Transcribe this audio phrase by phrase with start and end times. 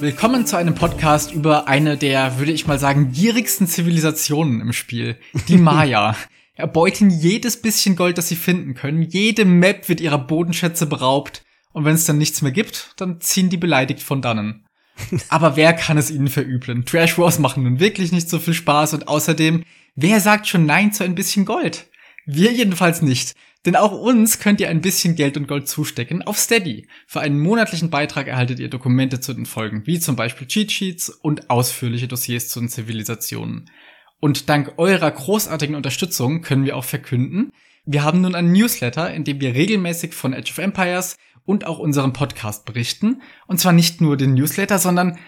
[0.00, 5.18] Willkommen zu einem Podcast über eine der, würde ich mal sagen, gierigsten Zivilisationen im Spiel,
[5.46, 6.16] die Maya.
[6.54, 9.02] Erbeuten jedes bisschen Gold, das sie finden können.
[9.02, 11.42] Jede Map wird ihrer Bodenschätze beraubt.
[11.74, 14.64] Und wenn es dann nichts mehr gibt, dann ziehen die beleidigt von dannen.
[15.28, 16.86] Aber wer kann es ihnen verübeln?
[16.86, 19.64] Trash Wars machen nun wirklich nicht so viel Spaß und außerdem,
[19.96, 21.90] wer sagt schon Nein zu ein bisschen Gold?
[22.24, 23.34] Wir jedenfalls nicht.
[23.66, 26.88] Denn auch uns könnt ihr ein bisschen Geld und Gold zustecken auf Steady.
[27.06, 31.10] Für einen monatlichen Beitrag erhaltet ihr Dokumente zu den Folgen, wie zum Beispiel Cheat Sheets
[31.10, 33.70] und ausführliche Dossiers zu den Zivilisationen.
[34.18, 37.52] Und dank eurer großartigen Unterstützung können wir auch verkünden,
[37.86, 41.78] wir haben nun einen Newsletter, in dem wir regelmäßig von Age of Empires und auch
[41.78, 43.22] unseren Podcast berichten.
[43.46, 45.18] Und zwar nicht nur den Newsletter, sondern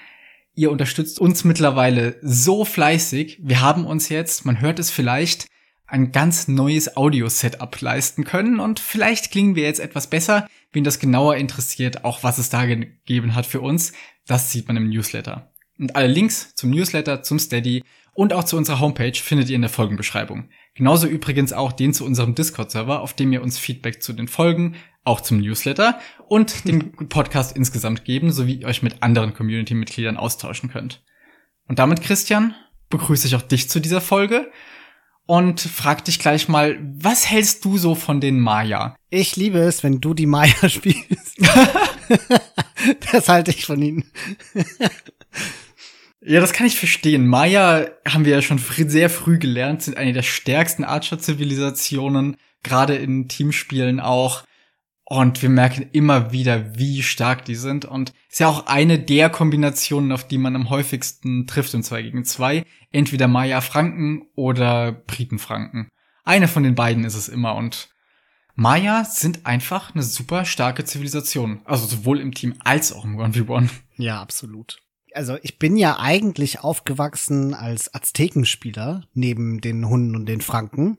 [0.54, 3.40] ihr unterstützt uns mittlerweile so fleißig.
[3.42, 5.48] Wir haben uns jetzt, man hört es vielleicht,
[5.92, 10.48] ein ganz neues Audio-Setup leisten können und vielleicht klingen wir jetzt etwas besser.
[10.72, 13.92] Wen das genauer interessiert, auch was es da gegeben hat für uns,
[14.26, 15.52] das sieht man im Newsletter.
[15.78, 17.84] Und alle Links zum Newsletter, zum Steady
[18.14, 20.48] und auch zu unserer Homepage findet ihr in der Folgenbeschreibung.
[20.74, 24.76] Genauso übrigens auch den zu unserem Discord-Server, auf dem ihr uns Feedback zu den Folgen,
[25.04, 30.70] auch zum Newsletter und dem Podcast insgesamt geben, sowie ihr euch mit anderen Community-Mitgliedern austauschen
[30.70, 31.04] könnt.
[31.68, 32.54] Und damit, Christian,
[32.88, 34.50] begrüße ich auch dich zu dieser Folge
[35.26, 38.96] und frag dich gleich mal, was hältst du so von den Maya?
[39.10, 41.38] Ich liebe es, wenn du die Maya spielst.
[43.12, 44.04] das halte ich von ihnen.
[46.20, 47.26] ja, das kann ich verstehen.
[47.26, 53.28] Maya haben wir ja schon sehr früh gelernt, sind eine der stärksten Archer-Zivilisationen, gerade in
[53.28, 54.44] Teamspielen auch.
[55.04, 57.84] Und wir merken immer wieder, wie stark die sind.
[57.84, 62.02] Und ist ja auch eine der Kombinationen, auf die man am häufigsten trifft im 2
[62.02, 62.64] gegen 2.
[62.92, 65.88] Entweder Maya-Franken oder Briten-Franken.
[66.24, 67.56] Eine von den beiden ist es immer.
[67.56, 67.90] Und
[68.54, 71.62] Maya sind einfach eine super starke Zivilisation.
[71.64, 73.70] Also sowohl im Team als auch im 1v1.
[73.96, 74.78] Ja, absolut.
[75.14, 80.98] Also ich bin ja eigentlich aufgewachsen als Aztekenspieler neben den Hunden und den Franken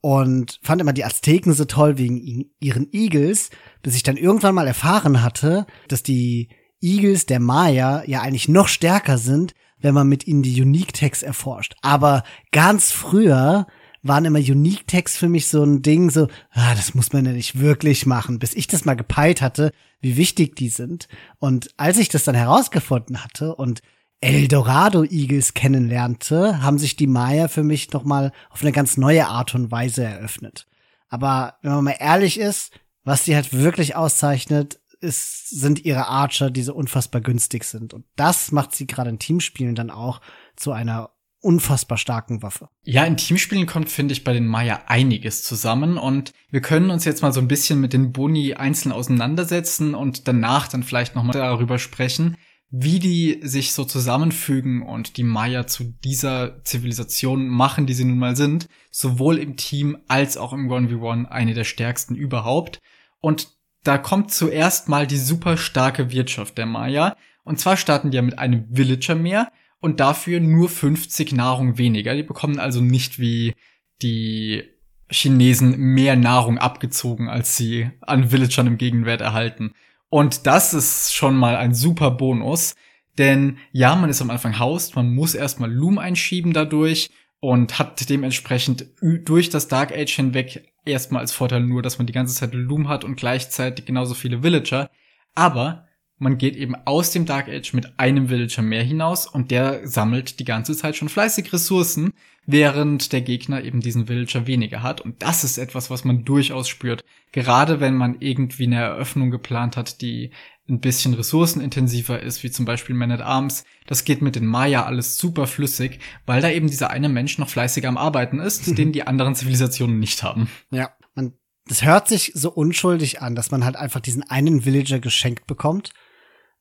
[0.00, 3.50] und fand immer die Azteken so toll wegen ihren Eagles,
[3.82, 6.48] bis ich dann irgendwann mal erfahren hatte, dass die
[6.80, 11.22] Eagles der Maya ja eigentlich noch stärker sind, wenn man mit ihnen die Unique Tags
[11.22, 11.74] erforscht.
[11.82, 13.66] Aber ganz früher
[14.02, 17.32] waren immer Unique Tags für mich so ein Ding, so, ah, das muss man ja
[17.32, 21.08] nicht wirklich machen, bis ich das mal gepeilt hatte, wie wichtig die sind.
[21.38, 23.82] Und als ich das dann herausgefunden hatte und
[24.20, 29.26] Eldorado Eagles kennenlernte, haben sich die Maya für mich noch mal auf eine ganz neue
[29.26, 30.66] Art und Weise eröffnet.
[31.08, 32.72] Aber wenn man mal ehrlich ist,
[33.02, 37.94] was sie halt wirklich auszeichnet, ist, sind ihre Archer, die so unfassbar günstig sind.
[37.94, 40.20] Und das macht sie gerade in Teamspielen dann auch
[40.56, 41.10] zu einer
[41.40, 42.68] unfassbar starken Waffe.
[42.84, 47.06] Ja, in Teamspielen kommt, finde ich, bei den Maya einiges zusammen und wir können uns
[47.06, 51.22] jetzt mal so ein bisschen mit den Boni einzeln auseinandersetzen und danach dann vielleicht noch
[51.22, 52.36] mal darüber sprechen,
[52.70, 58.18] wie die sich so zusammenfügen und die Maya zu dieser Zivilisation machen, die sie nun
[58.18, 62.78] mal sind, sowohl im Team als auch im 1v1 eine der stärksten überhaupt.
[63.20, 63.48] Und
[63.82, 67.16] da kommt zuerst mal die super starke Wirtschaft der Maya.
[67.42, 69.50] Und zwar starten die ja mit einem Villager mehr
[69.80, 72.14] und dafür nur 50 Nahrung weniger.
[72.14, 73.54] Die bekommen also nicht wie
[74.02, 74.64] die
[75.10, 79.72] Chinesen mehr Nahrung abgezogen, als sie an Villagern im Gegenwert erhalten.
[80.10, 82.74] Und das ist schon mal ein super Bonus.
[83.16, 87.10] Denn ja, man ist am Anfang Haust, man muss erstmal Loom einschieben dadurch
[87.40, 92.12] und hat dementsprechend durch das Dark Age hinweg erstmal als Vorteil nur, dass man die
[92.12, 94.90] ganze Zeit Loom hat und gleichzeitig genauso viele Villager.
[95.34, 95.86] Aber
[96.20, 100.38] man geht eben aus dem Dark Age mit einem Villager mehr hinaus und der sammelt
[100.38, 102.12] die ganze Zeit schon fleißig Ressourcen,
[102.44, 105.00] während der Gegner eben diesen Villager weniger hat.
[105.00, 107.04] Und das ist etwas, was man durchaus spürt.
[107.32, 110.30] Gerade wenn man irgendwie eine Eröffnung geplant hat, die
[110.68, 113.64] ein bisschen ressourcenintensiver ist, wie zum Beispiel Man at Arms.
[113.86, 117.48] Das geht mit den Maya alles super flüssig, weil da eben dieser eine Mensch noch
[117.48, 120.50] fleißig am Arbeiten ist, den die anderen Zivilisationen nicht haben.
[120.70, 121.32] Ja, man,
[121.66, 125.92] das hört sich so unschuldig an, dass man halt einfach diesen einen Villager geschenkt bekommt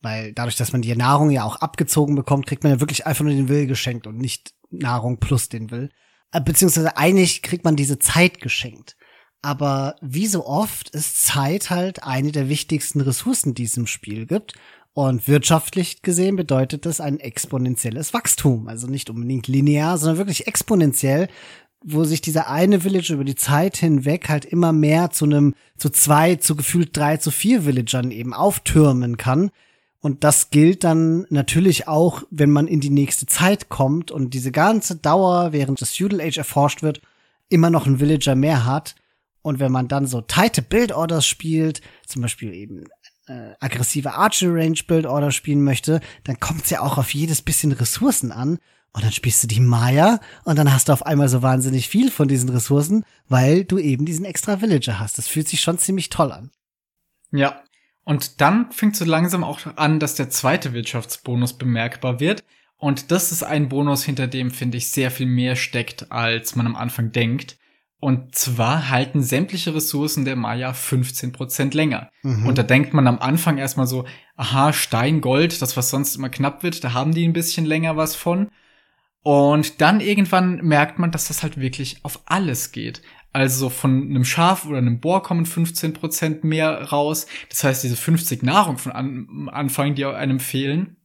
[0.01, 3.23] weil dadurch, dass man die Nahrung ja auch abgezogen bekommt, kriegt man ja wirklich einfach
[3.23, 5.89] nur den Will geschenkt und nicht Nahrung plus den Will.
[6.31, 8.95] Äh, beziehungsweise eigentlich kriegt man diese Zeit geschenkt.
[9.41, 14.25] Aber wie so oft ist Zeit halt eine der wichtigsten Ressourcen, die es im Spiel
[14.25, 14.53] gibt.
[14.93, 18.67] Und wirtschaftlich gesehen bedeutet das ein exponentielles Wachstum.
[18.67, 21.29] Also nicht unbedingt linear, sondern wirklich exponentiell,
[21.81, 25.89] wo sich dieser eine Village über die Zeit hinweg halt immer mehr zu einem, zu
[25.89, 29.51] zwei, zu gefühlt drei, zu vier Villagern eben auftürmen kann,
[30.01, 34.51] und das gilt dann natürlich auch, wenn man in die nächste Zeit kommt und diese
[34.51, 37.01] ganze Dauer, während das Feudal Age erforscht wird,
[37.49, 38.95] immer noch ein Villager mehr hat.
[39.41, 42.85] Und wenn man dann so tighte Build Orders spielt, zum Beispiel eben
[43.27, 47.41] äh, aggressive Archery Range Build Order spielen möchte, dann kommt es ja auch auf jedes
[47.41, 48.59] bisschen Ressourcen an.
[48.91, 52.09] Und dann spielst du die Maya und dann hast du auf einmal so wahnsinnig viel
[52.09, 55.17] von diesen Ressourcen, weil du eben diesen extra Villager hast.
[55.17, 56.49] Das fühlt sich schon ziemlich toll an.
[57.31, 57.61] Ja.
[58.09, 62.43] Und dann fängt so langsam auch an, dass der zweite Wirtschaftsbonus bemerkbar wird.
[62.79, 66.65] Und das ist ein Bonus, hinter dem, finde ich, sehr viel mehr steckt, als man
[66.65, 67.59] am Anfang denkt.
[67.99, 72.09] Und zwar halten sämtliche Ressourcen der Maya 15% länger.
[72.23, 72.47] Mhm.
[72.47, 74.05] Und da denkt man am Anfang erstmal so,
[74.37, 77.95] aha, Stein, Gold, das was sonst immer knapp wird, da haben die ein bisschen länger
[77.95, 78.49] was von.
[79.21, 83.03] Und dann irgendwann merkt man, dass das halt wirklich auf alles geht.
[83.31, 87.27] Also von einem Schaf oder einem Bohr kommen 15% mehr raus.
[87.49, 90.97] Das heißt, diese 50 Nahrung von an Anfang, die einem fehlen,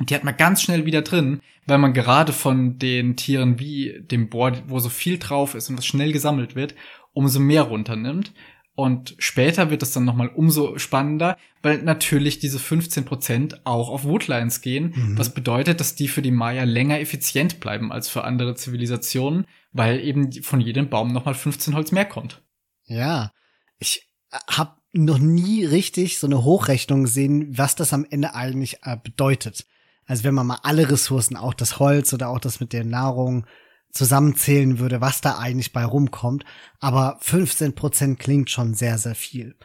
[0.00, 4.28] die hat man ganz schnell wieder drin, weil man gerade von den Tieren wie dem
[4.28, 6.74] Bohr, wo so viel drauf ist und was schnell gesammelt wird,
[7.12, 8.32] umso mehr runternimmt.
[8.78, 14.60] Und später wird es dann nochmal umso spannender, weil natürlich diese 15% auch auf Woodlines
[14.60, 15.18] gehen, mhm.
[15.18, 19.98] was bedeutet, dass die für die Maya länger effizient bleiben als für andere Zivilisationen, weil
[19.98, 22.40] eben von jedem Baum nochmal 15 Holz mehr kommt.
[22.84, 23.32] Ja,
[23.80, 24.06] ich
[24.48, 29.66] habe noch nie richtig so eine Hochrechnung gesehen, was das am Ende eigentlich äh, bedeutet.
[30.06, 33.44] Also wenn man mal alle Ressourcen, auch das Holz oder auch das mit der Nahrung
[33.90, 36.44] zusammenzählen würde, was da eigentlich bei rumkommt.
[36.80, 39.56] Aber 15 Prozent klingt schon sehr, sehr viel.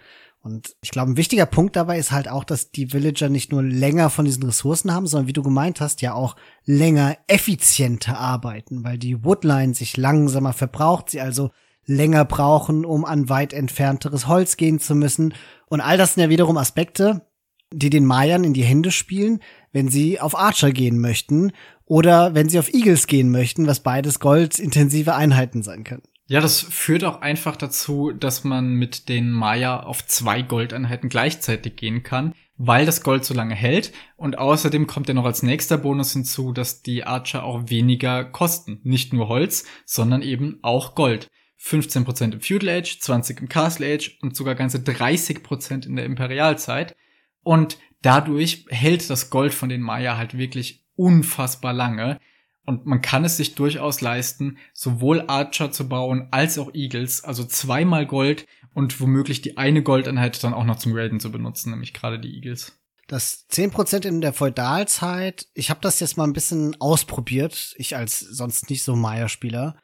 [0.44, 3.64] Und ich glaube, ein wichtiger Punkt dabei ist halt auch, dass die Villager nicht nur
[3.64, 6.36] länger von diesen Ressourcen haben, sondern wie du gemeint hast, ja auch
[6.66, 11.52] länger effizienter arbeiten, weil die Woodline sich langsamer verbraucht, sie also
[11.86, 15.34] länger brauchen, um an weit entfernteres Holz gehen zu müssen.
[15.68, 17.26] Und all das sind ja wiederum Aspekte,
[17.72, 19.40] die den Mayern in die Hände spielen,
[19.72, 21.54] wenn sie auf Archer gehen möchten
[21.86, 26.04] oder wenn sie auf Eagles gehen möchten, was beides goldintensive Einheiten sein können.
[26.26, 31.76] Ja, das führt auch einfach dazu, dass man mit den Maya auf zwei Goldeinheiten gleichzeitig
[31.76, 33.92] gehen kann, weil das Gold so lange hält.
[34.16, 38.80] Und außerdem kommt ja noch als nächster Bonus hinzu, dass die Archer auch weniger kosten.
[38.84, 41.28] Nicht nur Holz, sondern eben auch Gold.
[41.62, 46.96] 15% im Feudal Age, 20 im Castle Age und sogar ganze 30% in der Imperialzeit.
[47.42, 52.18] Und dadurch hält das Gold von den Maya halt wirklich unfassbar lange.
[52.66, 57.44] Und man kann es sich durchaus leisten, sowohl Archer zu bauen als auch Eagles, also
[57.44, 61.94] zweimal Gold und womöglich die eine Goldeinheit dann auch noch zum Raiden zu benutzen, nämlich
[61.94, 62.80] gerade die Eagles.
[63.10, 68.20] Das 10% in der Feudalzeit, ich habe das jetzt mal ein bisschen ausprobiert, ich als
[68.22, 69.76] sonst nicht so Maya-Spieler.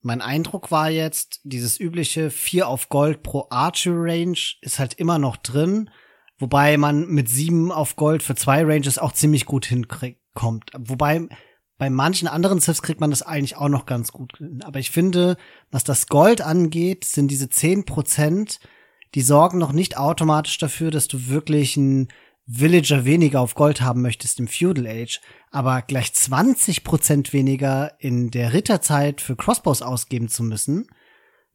[0.00, 5.18] Mein Eindruck war jetzt, dieses übliche 4 auf Gold pro Archer Range ist halt immer
[5.18, 5.90] noch drin,
[6.40, 9.66] Wobei man mit sieben auf Gold für zwei Ranges auch ziemlich gut
[10.34, 10.70] hinkommt.
[10.76, 11.28] Wobei
[11.78, 14.42] bei manchen anderen Civs kriegt man das eigentlich auch noch ganz gut.
[14.64, 15.36] Aber ich finde,
[15.70, 18.60] was das Gold angeht, sind diese zehn Prozent,
[19.14, 22.08] die sorgen noch nicht automatisch dafür, dass du wirklich einen
[22.46, 28.30] Villager weniger auf Gold haben möchtest im Feudal Age, aber gleich 20 Prozent weniger in
[28.30, 30.86] der Ritterzeit für Crossbows ausgeben zu müssen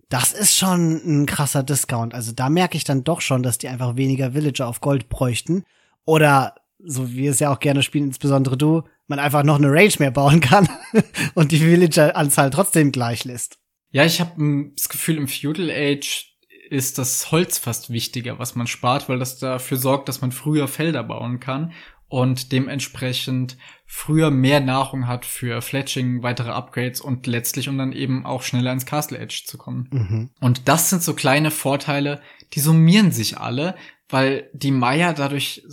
[0.10, 2.13] das ist schon ein krasser Discount.
[2.13, 5.63] Also da merke ich dann doch schon, dass die einfach weniger Villager auf Gold bräuchten.
[6.06, 9.94] Oder, so wie es ja auch gerne spielen, insbesondere du, man einfach noch eine Range
[10.00, 10.68] mehr bauen kann
[11.33, 13.60] und die Villager-Anzahl trotzdem gleich lässt.
[13.92, 16.35] Ja, ich habe das Gefühl, im Feudal Age
[16.69, 20.68] ist das Holz fast wichtiger, was man spart, weil das dafür sorgt, dass man früher
[20.68, 21.73] Felder bauen kann
[22.07, 28.26] und dementsprechend früher mehr Nahrung hat für Fletching, weitere Upgrades und letztlich um dann eben
[28.26, 29.90] auch schneller ins Castle Edge zu kommen.
[29.92, 30.30] Mhm.
[30.40, 32.21] Und das sind so kleine Vorteile,
[32.54, 33.76] die summieren sich alle,
[34.09, 35.64] weil die Maya dadurch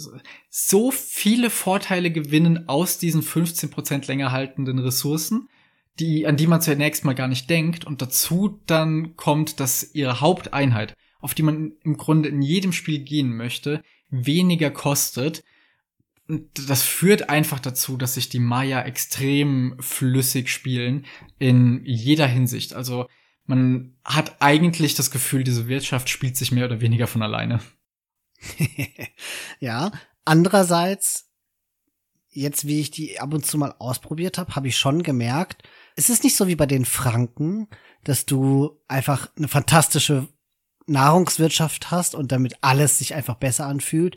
[0.48, 5.48] so viele Vorteile gewinnen aus diesen 15% länger haltenden Ressourcen,
[6.00, 7.84] die, an die man zunächst mal gar nicht denkt.
[7.84, 13.00] Und dazu dann kommt, dass ihre Haupteinheit, auf die man im Grunde in jedem Spiel
[13.00, 15.44] gehen möchte, weniger kostet,
[16.54, 21.04] das führt einfach dazu, dass sich die Maya extrem flüssig spielen
[21.38, 22.72] in jeder Hinsicht.
[22.74, 23.06] Also
[23.44, 27.60] man hat eigentlich das Gefühl, diese Wirtschaft spielt sich mehr oder weniger von alleine.
[29.60, 29.90] ja,
[30.24, 31.30] andererseits,
[32.30, 35.62] jetzt wie ich die ab und zu mal ausprobiert habe, habe ich schon gemerkt,
[35.96, 37.68] es ist nicht so wie bei den Franken,
[38.04, 40.28] dass du einfach eine fantastische
[40.86, 44.16] Nahrungswirtschaft hast und damit alles sich einfach besser anfühlt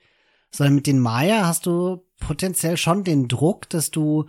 [0.55, 4.25] sondern mit den Maya hast du potenziell schon den Druck, dass du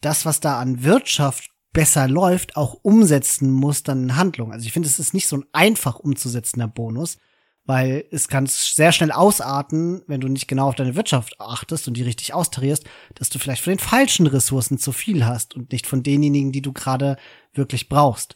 [0.00, 4.52] das, was da an Wirtschaft besser läuft, auch umsetzen musst dann in Handlung.
[4.52, 7.18] Also ich finde, es ist nicht so ein einfach umzusetzender Bonus,
[7.64, 11.96] weil es kann sehr schnell ausarten, wenn du nicht genau auf deine Wirtschaft achtest und
[11.96, 15.86] die richtig austarierst, dass du vielleicht von den falschen Ressourcen zu viel hast und nicht
[15.86, 17.16] von denjenigen, die du gerade
[17.52, 18.34] wirklich brauchst.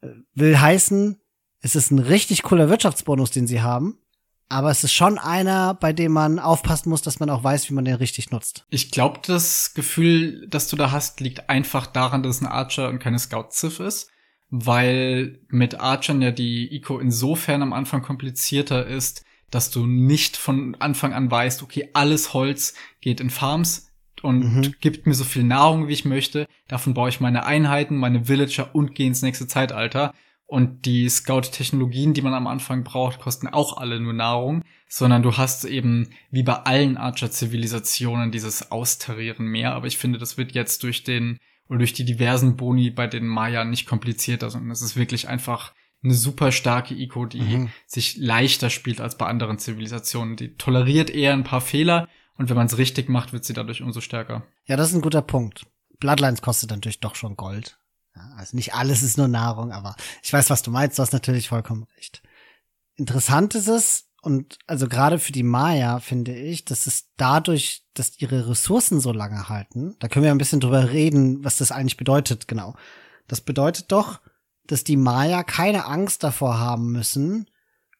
[0.00, 1.20] Äh, will heißen,
[1.60, 3.98] es ist ein richtig cooler Wirtschaftsbonus, den sie haben,
[4.48, 7.74] aber es ist schon einer, bei dem man aufpassen muss, dass man auch weiß, wie
[7.74, 8.66] man den richtig nutzt.
[8.70, 12.88] Ich glaube, das Gefühl, das du da hast, liegt einfach daran, dass es ein Archer
[12.88, 14.10] und keine Scout-Ziff ist,
[14.50, 20.76] weil mit Archern ja die Eco insofern am Anfang komplizierter ist, dass du nicht von
[20.80, 23.90] Anfang an weißt, okay, alles Holz geht in Farms
[24.22, 24.74] und mhm.
[24.80, 26.46] gibt mir so viel Nahrung, wie ich möchte.
[26.66, 30.14] Davon baue ich meine Einheiten, meine Villager und gehe ins nächste Zeitalter.
[30.46, 35.36] Und die Scout-Technologien, die man am Anfang braucht, kosten auch alle nur Nahrung, sondern du
[35.36, 39.74] hast eben wie bei allen Archer-Zivilisationen dieses Austarieren mehr.
[39.74, 43.26] Aber ich finde, das wird jetzt durch den oder durch die diversen Boni bei den
[43.26, 47.70] Maya nicht komplizierter, sondern es ist wirklich einfach eine super starke Eco, die mhm.
[47.86, 50.36] sich leichter spielt als bei anderen Zivilisationen.
[50.36, 53.80] Die toleriert eher ein paar Fehler und wenn man es richtig macht, wird sie dadurch
[53.80, 54.46] umso stärker.
[54.66, 55.66] Ja, das ist ein guter Punkt.
[56.00, 57.78] Bloodlines kostet natürlich doch schon Gold.
[58.14, 60.98] Ja, also nicht alles ist nur Nahrung, aber ich weiß, was du meinst.
[60.98, 62.22] Du hast natürlich vollkommen recht.
[62.96, 68.18] Interessant ist es, und also gerade für die Maya finde ich, dass es dadurch, dass
[68.20, 71.96] ihre Ressourcen so lange halten, da können wir ein bisschen drüber reden, was das eigentlich
[71.96, 72.74] bedeutet, genau.
[73.28, 74.20] Das bedeutet doch,
[74.66, 77.50] dass die Maya keine Angst davor haben müssen,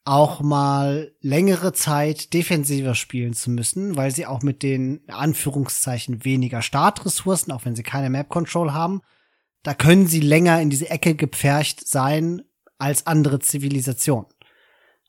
[0.04, 6.62] auch mal längere Zeit defensiver spielen zu müssen, weil sie auch mit den Anführungszeichen weniger
[6.62, 9.00] Startressourcen, auch wenn sie keine Map Control haben,
[9.62, 12.42] da können sie länger in diese Ecke gepfercht sein
[12.78, 14.26] als andere Zivilisationen.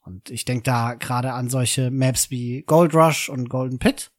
[0.06, 4.12] Und ich denke da gerade an solche Maps wie Gold Rush und Golden Pit,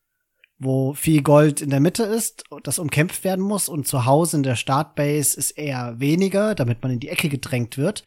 [0.58, 4.42] wo viel Gold in der Mitte ist, das umkämpft werden muss und zu Hause in
[4.42, 8.04] der Startbase ist eher weniger, damit man in die Ecke gedrängt wird.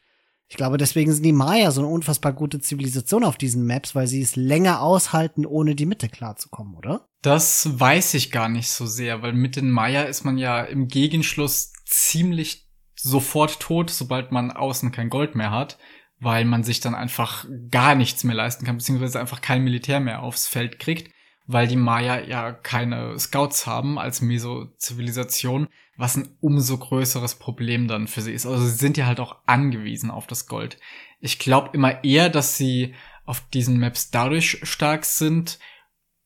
[0.52, 4.08] Ich glaube, deswegen sind die Maya so eine unfassbar gute Zivilisation auf diesen Maps, weil
[4.08, 7.08] sie es länger aushalten, ohne die Mitte klarzukommen, oder?
[7.22, 10.88] Das weiß ich gar nicht so sehr, weil mit den Maya ist man ja im
[10.88, 15.78] Gegenschluss ziemlich sofort tot, sobald man außen kein Gold mehr hat,
[16.20, 20.22] weil man sich dann einfach gar nichts mehr leisten kann, beziehungsweise einfach kein Militär mehr
[20.22, 21.12] aufs Feld kriegt,
[21.48, 28.08] weil die Maya ja keine Scouts haben als Meso-Zivilisation, was ein umso größeres Problem dann
[28.08, 28.46] für sie ist.
[28.46, 30.78] Also sie sind ja halt auch angewiesen auf das Gold.
[31.20, 32.96] Ich glaube immer eher, dass sie
[33.26, 35.60] auf diesen Maps dadurch stark sind,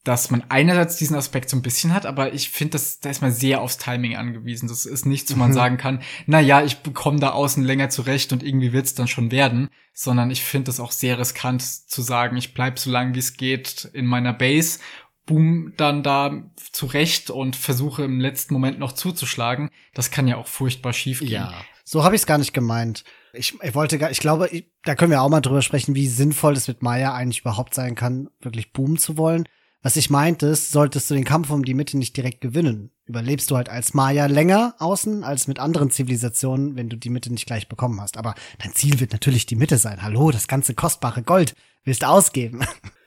[0.03, 3.21] dass man einerseits diesen Aspekt so ein bisschen hat, aber ich finde, dass da ist
[3.21, 4.67] man sehr aufs Timing angewiesen.
[4.67, 5.55] Das ist nichts, wo man mhm.
[5.55, 9.31] sagen kann, na ja, ich bekomme da außen länger zurecht und irgendwie wird's dann schon
[9.31, 13.19] werden, sondern ich finde es auch sehr riskant zu sagen, ich bleib so lange wie
[13.19, 14.79] es geht in meiner Base,
[15.25, 19.69] boom dann da zurecht und versuche im letzten Moment noch zuzuschlagen.
[19.93, 21.29] Das kann ja auch furchtbar schief gehen.
[21.29, 21.53] Ja,
[21.85, 23.05] so habe ich es gar nicht gemeint.
[23.31, 26.07] Ich, ich wollte gar, ich glaube, ich, da können wir auch mal drüber sprechen, wie
[26.07, 29.47] sinnvoll es mit Maya eigentlich überhaupt sein kann, wirklich boomen zu wollen.
[29.85, 33.51] Was ich meinte, ist, solltest du den Kampf um die Mitte nicht direkt gewinnen, überlebst
[33.51, 37.45] du halt als Maya länger außen als mit anderen Zivilisationen, wenn du die Mitte nicht
[37.45, 38.15] gleich bekommen hast.
[38.15, 40.01] Aber dein Ziel wird natürlich die Mitte sein.
[40.01, 42.61] Hallo, das ganze kostbare Gold willst du ausgeben.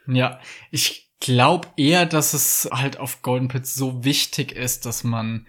[0.09, 0.39] Ja,
[0.71, 5.49] ich glaube eher, dass es halt auf Golden Pits so wichtig ist, dass man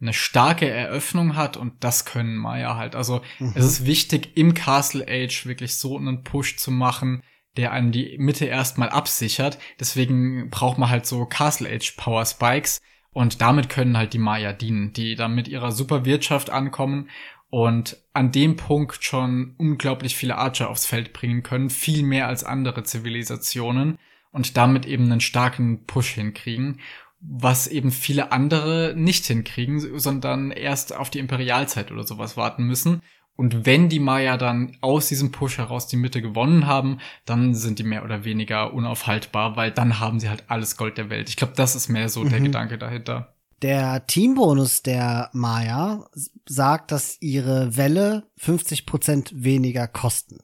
[0.00, 2.94] eine starke Eröffnung hat und das können Maya halt.
[2.94, 3.52] Also mhm.
[3.54, 7.22] es ist wichtig, im Castle Age wirklich so einen Push zu machen,
[7.56, 9.58] der einem die Mitte erstmal absichert.
[9.78, 12.80] Deswegen braucht man halt so Castle Age Power Spikes.
[13.12, 17.10] Und damit können halt die Maya dienen, die dann mit ihrer Superwirtschaft ankommen
[17.50, 22.44] und an dem Punkt schon unglaublich viele Archer aufs Feld bringen können, viel mehr als
[22.44, 23.98] andere Zivilisationen
[24.30, 26.80] und damit eben einen starken Push hinkriegen,
[27.20, 33.02] was eben viele andere nicht hinkriegen, sondern erst auf die Imperialzeit oder sowas warten müssen
[33.36, 37.78] und wenn die Maya dann aus diesem Push heraus die Mitte gewonnen haben, dann sind
[37.78, 41.28] die mehr oder weniger unaufhaltbar, weil dann haben sie halt alles Gold der Welt.
[41.28, 42.30] Ich glaube, das ist mehr so mhm.
[42.30, 43.34] der Gedanke dahinter.
[43.62, 46.08] Der Teambonus der Maya
[46.46, 50.40] sagt, dass ihre Welle 50 Prozent weniger kosten.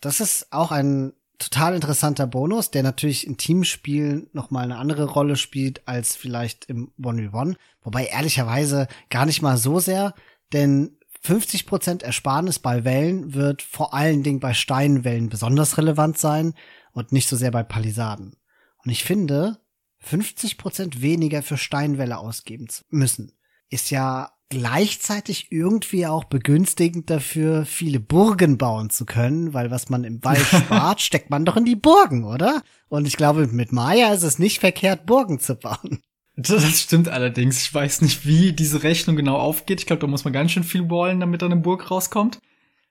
[0.00, 5.36] Das ist auch ein total interessanter Bonus, der natürlich in Teamspielen nochmal eine andere Rolle
[5.36, 7.56] spielt als vielleicht im One-v-One.
[7.82, 10.14] Wobei ehrlicherweise gar nicht mal so sehr,
[10.52, 16.54] denn 50% Ersparnis bei Wellen wird vor allen Dingen bei Steinwellen besonders relevant sein
[16.92, 18.36] und nicht so sehr bei Palisaden.
[18.84, 19.60] Und ich finde,
[20.04, 23.32] 50% weniger für Steinwelle ausgeben zu müssen,
[23.68, 30.04] ist ja gleichzeitig irgendwie auch begünstigend dafür, viele Burgen bauen zu können, weil was man
[30.04, 32.62] im Wald spart, steckt man doch in die Burgen, oder?
[32.88, 36.02] Und ich glaube, mit Maya ist es nicht verkehrt, Burgen zu bauen.
[36.42, 37.62] Das stimmt allerdings.
[37.62, 39.80] Ich weiß nicht, wie diese Rechnung genau aufgeht.
[39.80, 42.40] Ich glaube, da muss man ganz schön viel ballen, damit da eine Burg rauskommt.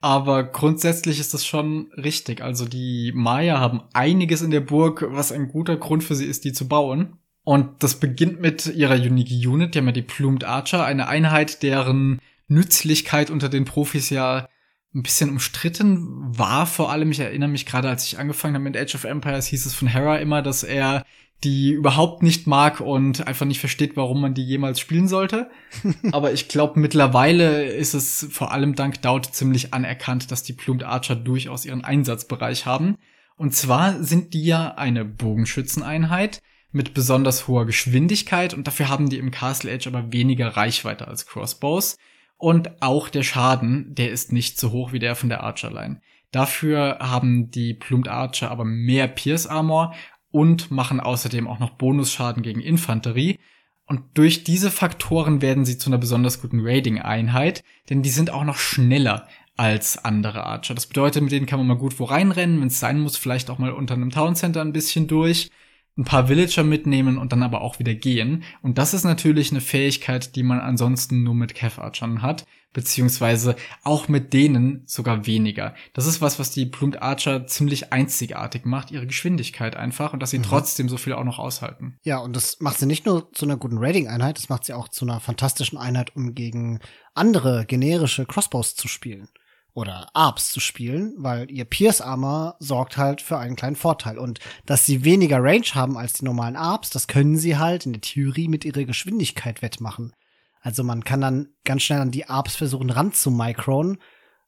[0.01, 2.41] Aber grundsätzlich ist das schon richtig.
[2.41, 6.45] Also die Maya haben einiges in der Burg, was ein guter Grund für sie ist,
[6.45, 7.17] die zu bauen.
[7.43, 11.63] Und das beginnt mit ihrer Unique Unit, die haben ja die Plumed Archer, eine Einheit,
[11.63, 14.47] deren Nützlichkeit unter den Profis ja
[14.93, 18.77] ein bisschen umstritten war, vor allem, ich erinnere mich gerade, als ich angefangen habe mit
[18.77, 21.05] Age of Empires, hieß es von Hera immer, dass er
[21.43, 25.49] die überhaupt nicht mag und einfach nicht versteht, warum man die jemals spielen sollte.
[26.11, 30.83] Aber ich glaube, mittlerweile ist es vor allem dank Daut ziemlich anerkannt, dass die Plumed
[30.83, 32.97] Archer durchaus ihren Einsatzbereich haben.
[33.37, 36.41] Und zwar sind die ja eine Bogenschützeneinheit
[36.71, 41.25] mit besonders hoher Geschwindigkeit und dafür haben die im Castle Age aber weniger Reichweite als
[41.25, 41.97] Crossbows.
[42.39, 45.99] Und auch der Schaden, der ist nicht so hoch wie der von der Archer Line.
[46.31, 49.93] Dafür haben die Plumed Archer aber mehr Pierce Armor
[50.31, 53.37] und machen außerdem auch noch Bonusschaden gegen Infanterie.
[53.85, 58.45] Und durch diese Faktoren werden sie zu einer besonders guten Raiding-Einheit, denn die sind auch
[58.45, 59.27] noch schneller
[59.57, 60.75] als andere Archer.
[60.75, 63.49] Das bedeutet, mit denen kann man mal gut wo reinrennen, wenn es sein muss, vielleicht
[63.49, 65.49] auch mal unter einem Town Center ein bisschen durch
[65.99, 68.43] ein paar Villager mitnehmen und dann aber auch wieder gehen.
[68.61, 73.57] Und das ist natürlich eine Fähigkeit, die man ansonsten nur mit Cav Archern hat, beziehungsweise
[73.83, 75.75] auch mit denen sogar weniger.
[75.93, 80.29] Das ist was, was die Plumed Archer ziemlich einzigartig macht, ihre Geschwindigkeit einfach und dass
[80.29, 80.43] sie mhm.
[80.43, 81.97] trotzdem so viel auch noch aushalten.
[82.03, 84.87] Ja, und das macht sie nicht nur zu einer guten Raiding-Einheit, das macht sie auch
[84.87, 86.79] zu einer fantastischen Einheit, um gegen
[87.13, 89.27] andere generische Crossbows zu spielen
[89.73, 94.17] oder Arps zu spielen, weil ihr Pierce Armor sorgt halt für einen kleinen Vorteil.
[94.17, 97.93] Und dass sie weniger Range haben als die normalen Arps, das können sie halt in
[97.93, 100.13] der Theorie mit ihrer Geschwindigkeit wettmachen.
[100.61, 103.97] Also man kann dann ganz schnell an die Arps versuchen ran zu micron,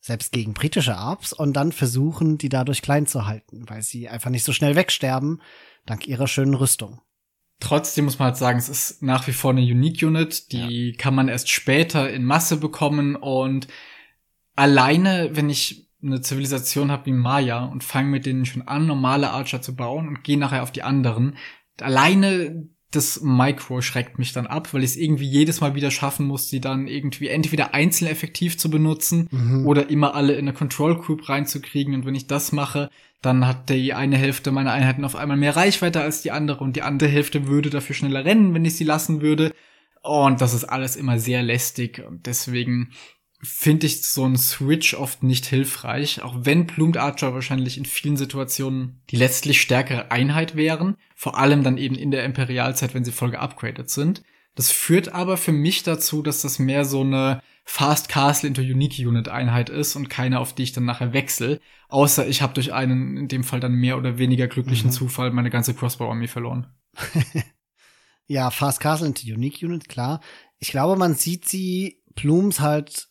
[0.01, 4.31] selbst gegen britische Arps, und dann versuchen, die dadurch klein zu halten, weil sie einfach
[4.31, 5.41] nicht so schnell wegsterben,
[5.85, 7.01] dank ihrer schönen Rüstung.
[7.61, 10.97] Trotzdem muss man halt sagen, es ist nach wie vor eine Unique Unit, die ja.
[10.97, 13.67] kann man erst später in Masse bekommen und
[14.61, 19.31] alleine, wenn ich eine Zivilisation habe wie Maya und fange mit denen schon an, normale
[19.31, 21.35] Archer zu bauen und gehe nachher auf die anderen,
[21.79, 26.27] alleine das Micro schreckt mich dann ab, weil ich es irgendwie jedes Mal wieder schaffen
[26.27, 29.65] muss, die dann irgendwie entweder einzeln effektiv zu benutzen mhm.
[29.65, 31.95] oder immer alle in eine Control Group reinzukriegen.
[31.95, 32.89] Und wenn ich das mache,
[33.21, 36.75] dann hat die eine Hälfte meiner Einheiten auf einmal mehr Reichweite als die andere und
[36.75, 39.53] die andere Hälfte würde dafür schneller rennen, wenn ich sie lassen würde.
[40.03, 42.91] Und das ist alles immer sehr lästig und deswegen
[43.43, 48.17] finde ich so ein Switch oft nicht hilfreich, auch wenn Plumed Archer wahrscheinlich in vielen
[48.17, 53.11] Situationen die letztlich stärkere Einheit wären, vor allem dann eben in der Imperialzeit, wenn sie
[53.11, 54.21] voll geupgradet sind.
[54.55, 58.99] Das führt aber für mich dazu, dass das mehr so eine Fast Castle into Unique
[58.99, 61.59] Unit Einheit ist und keine, auf die ich dann nachher wechsle.
[61.87, 64.93] Außer ich habe durch einen, in dem Fall dann mehr oder weniger glücklichen mhm.
[64.93, 66.67] Zufall, meine ganze Crossbow-Armee verloren.
[68.27, 70.19] ja, Fast Castle into Unique Unit, klar.
[70.59, 73.10] Ich glaube, man sieht sie Plumes halt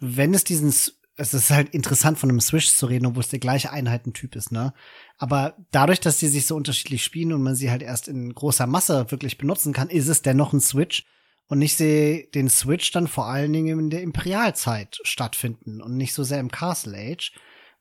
[0.00, 3.38] wenn es diesen, es ist halt interessant von einem Swish zu reden, obwohl es der
[3.38, 4.72] gleiche Einheitentyp ist, ne?
[5.18, 8.66] Aber dadurch, dass die sich so unterschiedlich spielen und man sie halt erst in großer
[8.66, 11.04] Masse wirklich benutzen kann, ist es dennoch ein Switch.
[11.46, 16.14] Und ich sehe den Switch dann vor allen Dingen in der Imperialzeit stattfinden und nicht
[16.14, 17.32] so sehr im Castle Age,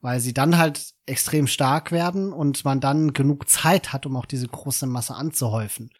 [0.01, 4.25] weil sie dann halt extrem stark werden und man dann genug Zeit hat, um auch
[4.25, 5.91] diese große Masse anzuhäufen.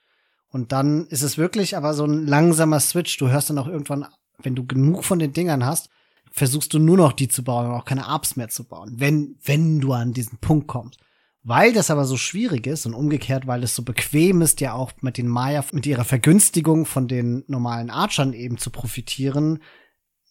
[0.50, 3.18] Und dann ist es wirklich aber so ein langsamer Switch.
[3.18, 4.08] Du hörst dann auch irgendwann,
[4.40, 5.90] wenn du genug von den Dingern hast,
[6.32, 9.36] versuchst du nur noch die zu bauen und auch keine Apps mehr zu bauen, wenn,
[9.44, 11.00] wenn du an diesen Punkt kommst.
[11.44, 14.92] Weil das aber so schwierig ist und umgekehrt, weil es so bequem ist, ja auch
[15.02, 19.60] mit den Maya, mit ihrer Vergünstigung von den normalen Archern eben zu profitieren,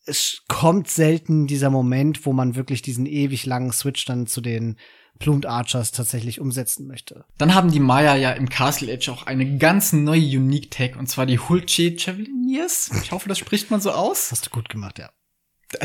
[0.09, 4.77] es kommt selten dieser Moment, wo man wirklich diesen ewig langen Switch dann zu den
[5.19, 7.25] Plumed Archers tatsächlich umsetzen möchte.
[7.39, 11.09] Dann haben die Maya ja im Castle Edge auch eine ganz neue Unique Tech und
[11.09, 12.91] zwar die Hulche Chevaliers.
[13.03, 14.31] Ich hoffe, das spricht man so aus.
[14.31, 15.11] Hast du gut gemacht, ja.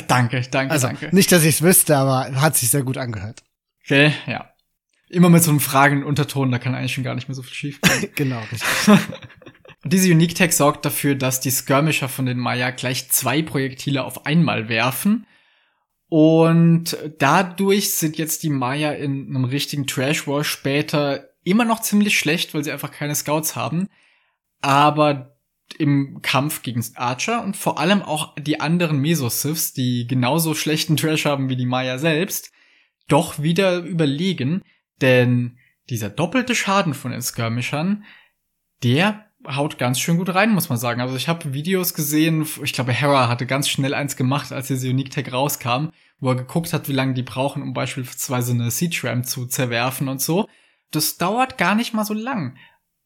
[0.07, 1.09] Danke, danke, also, danke.
[1.13, 3.43] Nicht, dass ich es wüsste, aber hat sich sehr gut angehört.
[3.83, 4.49] Okay, ja.
[5.09, 7.53] Immer mit so einem fragenden Unterton, da kann eigentlich schon gar nicht mehr so viel
[7.53, 8.09] schief gehen.
[8.15, 8.63] genau, richtig.
[9.83, 14.03] Und diese Unique Tech sorgt dafür, dass die Skirmisher von den Maya gleich zwei Projektile
[14.03, 15.27] auf einmal werfen.
[16.07, 22.17] Und dadurch sind jetzt die Maya in einem richtigen Trash War später immer noch ziemlich
[22.17, 23.89] schlecht, weil sie einfach keine Scouts haben.
[24.61, 25.32] Aber
[25.79, 31.25] im Kampf gegen Archer und vor allem auch die anderen Mesosiths, die genauso schlechten Trash
[31.25, 32.51] haben wie die Maya selbst,
[33.07, 34.61] doch wieder überlegen,
[35.01, 35.57] denn
[35.89, 38.05] dieser doppelte Schaden von den Skirmishern,
[38.83, 41.01] der haut ganz schön gut rein, muss man sagen.
[41.01, 44.89] Also ich habe Videos gesehen, ich glaube Hera hatte ganz schnell eins gemacht, als diese
[44.89, 49.01] Unique Tech rauskam, wo er geguckt hat, wie lange die brauchen, um beispielsweise eine Siege
[49.03, 50.47] Ram zu zerwerfen und so.
[50.91, 52.55] Das dauert gar nicht mal so lang.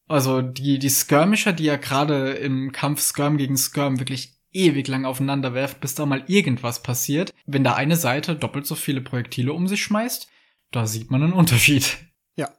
[0.08, 5.06] Also die, die Skirmisher, die ja gerade im Kampf Skirm gegen Skirm wirklich ewig lang
[5.06, 7.34] aufeinander werfen, bis da mal irgendwas passiert.
[7.46, 10.28] Wenn da eine Seite doppelt so viele Projektile um sich schmeißt,
[10.72, 11.98] da sieht man einen Unterschied.
[12.36, 12.50] Ja.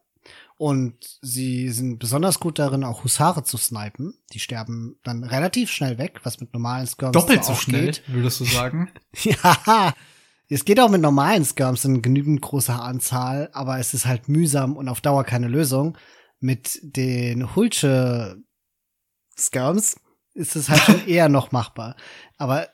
[0.56, 4.14] Und sie sind besonders gut darin, auch Husare zu snipen.
[4.32, 8.02] Die sterben dann relativ schnell weg, was mit normalen Skirms Doppelt so schnell, geht.
[8.08, 8.90] würdest du sagen?
[9.22, 9.94] ja,
[10.50, 14.76] Es geht auch mit normalen Skirms in genügend großer Anzahl, aber es ist halt mühsam
[14.76, 15.98] und auf Dauer keine Lösung.
[16.40, 18.37] Mit den Hulche
[19.37, 20.01] Skirms
[20.35, 21.96] ist es halt schon eher noch machbar.
[22.37, 22.68] Aber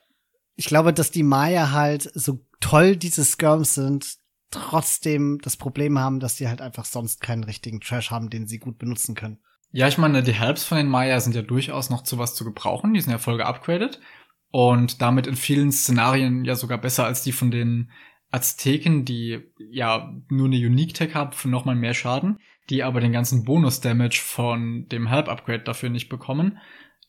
[0.57, 4.17] ich glaube, dass die Maya halt so toll diese Skirms sind,
[4.51, 8.59] trotzdem das Problem haben, dass die halt einfach sonst keinen richtigen Trash haben, den sie
[8.59, 9.39] gut benutzen können.
[9.73, 12.45] Ja, ich meine, die Helps von den Maya sind ja durchaus noch zu was zu
[12.45, 12.95] gebrauchen.
[12.95, 14.01] Die sind ja voll geupgradet.
[14.51, 17.91] Und damit in vielen Szenarien ja sogar besser als die von den
[18.31, 22.39] Azteken, die ja nur eine Unique Tech haben für nochmal mehr Schaden,
[22.71, 26.59] die aber den ganzen Bonus-Damage von dem Help-Upgrade dafür nicht bekommen.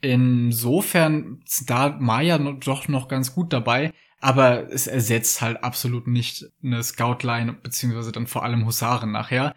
[0.02, 6.46] Insofern ist da Maya doch noch ganz gut dabei, aber es ersetzt halt absolut nicht
[6.64, 9.56] eine Scoutline, beziehungsweise dann vor allem Husaren nachher.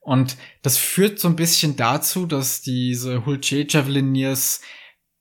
[0.00, 4.60] Und das führt so ein bisschen dazu, dass diese Hulche Javelineers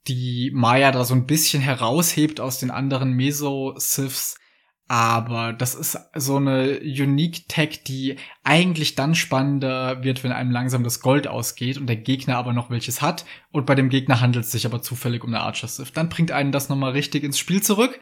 [0.07, 4.37] die Maya da so ein bisschen heraushebt aus den anderen Meso-Siths.
[4.87, 10.83] Aber das ist so eine Unique Tech, die eigentlich dann spannender wird, wenn einem langsam
[10.83, 13.25] das Gold ausgeht und der Gegner aber noch welches hat.
[13.51, 15.93] Und bei dem Gegner handelt es sich aber zufällig um eine Archer Sith.
[15.93, 17.99] Dann bringt einen das nochmal richtig ins Spiel zurück.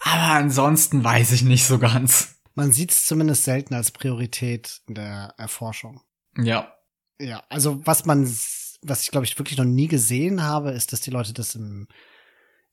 [0.00, 2.40] Aber ansonsten weiß ich nicht so ganz.
[2.54, 6.00] Man sieht es zumindest selten als Priorität in der Erforschung.
[6.36, 6.72] Ja.
[7.20, 8.24] Ja, also was man,
[8.82, 11.86] was ich glaube ich wirklich noch nie gesehen habe, ist, dass die Leute das im,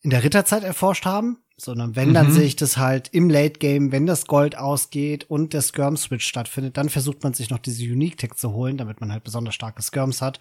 [0.02, 2.14] in der Ritterzeit erforscht haben, sondern wenn, mhm.
[2.14, 5.98] dann sehe ich das halt im Late Game, wenn das Gold ausgeht und der Skirm
[5.98, 9.24] Switch stattfindet, dann versucht man sich noch diese Unique Tech zu holen, damit man halt
[9.24, 10.40] besonders starke Skirms hat.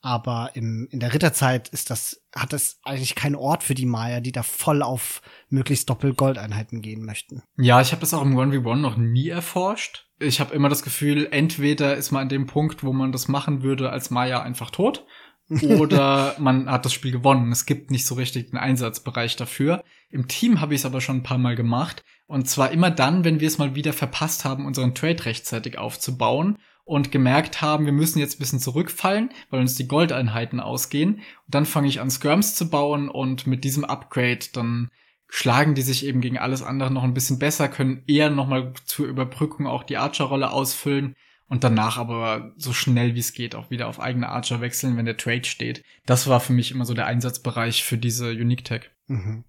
[0.00, 4.20] Aber im, in der Ritterzeit ist das, hat es eigentlich keinen Ort für die Maya,
[4.20, 7.42] die da voll auf möglichst Doppel-Goldeinheiten gehen möchten.
[7.56, 11.28] Ja, ich habe das auch im 1v1 noch nie erforscht ich habe immer das Gefühl,
[11.30, 15.06] entweder ist man an dem Punkt, wo man das machen würde, als Maya einfach tot,
[15.78, 17.50] oder man hat das Spiel gewonnen.
[17.52, 19.82] Es gibt nicht so richtig einen Einsatzbereich dafür.
[20.10, 22.04] Im Team habe ich es aber schon ein paar Mal gemacht.
[22.26, 26.58] Und zwar immer dann, wenn wir es mal wieder verpasst haben, unseren Trade rechtzeitig aufzubauen
[26.84, 31.14] und gemerkt haben, wir müssen jetzt ein bisschen zurückfallen, weil uns die Goldeinheiten ausgehen.
[31.16, 34.90] Und dann fange ich an, Skirms zu bauen und mit diesem Upgrade dann
[35.30, 39.06] schlagen die sich eben gegen alles andere noch ein bisschen besser, können eher nochmal zur
[39.06, 41.16] Überbrückung auch die Archer-Rolle ausfüllen
[41.48, 45.06] und danach aber so schnell wie es geht auch wieder auf eigene Archer wechseln, wenn
[45.06, 45.82] der Trade steht.
[46.06, 48.90] Das war für mich immer so der Einsatzbereich für diese Unique Tech.
[49.06, 49.44] Mhm.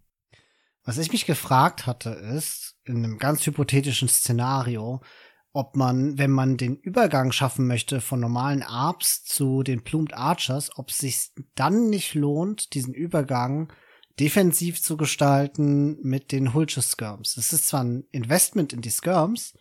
[0.84, 5.02] Was ich mich gefragt hatte, ist, in einem ganz hypothetischen Szenario,
[5.52, 10.78] ob man, wenn man den Übergang schaffen möchte von normalen Arbs zu den Plumed Archers,
[10.78, 13.72] ob es sich dann nicht lohnt, diesen Übergang
[14.20, 17.38] defensiv zu gestalten mit den Hulche Skirms.
[17.38, 19.54] Es ist zwar ein Investment in die Skirms,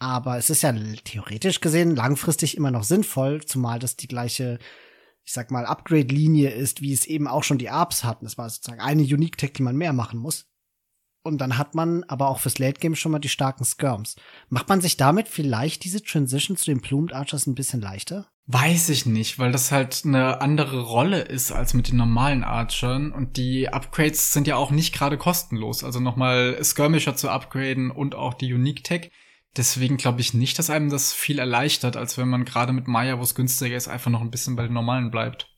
[0.00, 4.58] aber es ist ja theoretisch gesehen langfristig immer noch sinnvoll, zumal das die gleiche,
[5.24, 8.24] ich sag mal, Upgrade-Linie ist, wie es eben auch schon die Arbs hatten.
[8.24, 10.46] Das war sozusagen eine Unique Tech, die man mehr machen muss.
[11.22, 14.16] Und dann hat man aber auch fürs Late Game schon mal die starken Skirms.
[14.48, 18.26] Macht man sich damit vielleicht diese Transition zu den Plumed Archers ein bisschen leichter?
[18.46, 23.12] Weiß ich nicht, weil das halt eine andere Rolle ist als mit den normalen Archern
[23.12, 25.84] und die Upgrades sind ja auch nicht gerade kostenlos.
[25.84, 29.10] Also nochmal Skirmisher zu upgraden und auch die Unique Tech.
[29.56, 33.18] Deswegen glaube ich nicht, dass einem das viel erleichtert, als wenn man gerade mit Maya,
[33.18, 35.48] wo es günstiger ist, einfach noch ein bisschen bei den normalen bleibt.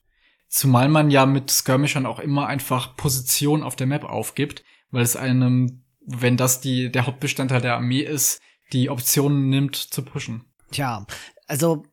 [0.48, 5.16] Zumal man ja mit Skirmishern auch immer einfach Position auf der Map aufgibt, weil es
[5.16, 8.40] einem, wenn das die, der Hauptbestandteil der Armee ist,
[8.72, 10.44] die Optionen nimmt zu pushen.
[10.70, 11.06] Tja,
[11.46, 11.84] also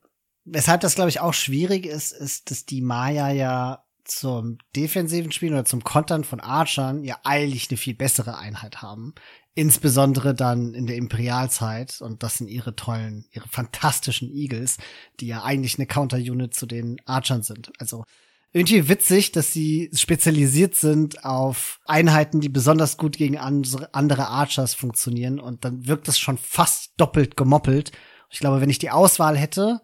[0.46, 5.54] weshalb das, glaube ich, auch schwierig ist, ist, dass die Maya ja zum defensiven Spiel
[5.54, 9.14] oder zum Kontern von Archern ja eigentlich eine viel bessere Einheit haben.
[9.56, 12.02] Insbesondere dann in der Imperialzeit.
[12.02, 14.78] Und das sind ihre tollen, ihre fantastischen Eagles,
[15.20, 17.72] die ja eigentlich eine Counter-Unit zu den Archern sind.
[17.80, 18.04] Also
[18.52, 25.40] irgendwie witzig, dass sie spezialisiert sind auf Einheiten, die besonders gut gegen andere Archers funktionieren.
[25.40, 27.92] Und dann wirkt es schon fast doppelt gemoppelt.
[28.32, 29.82] Ich glaube, wenn ich die Auswahl hätte,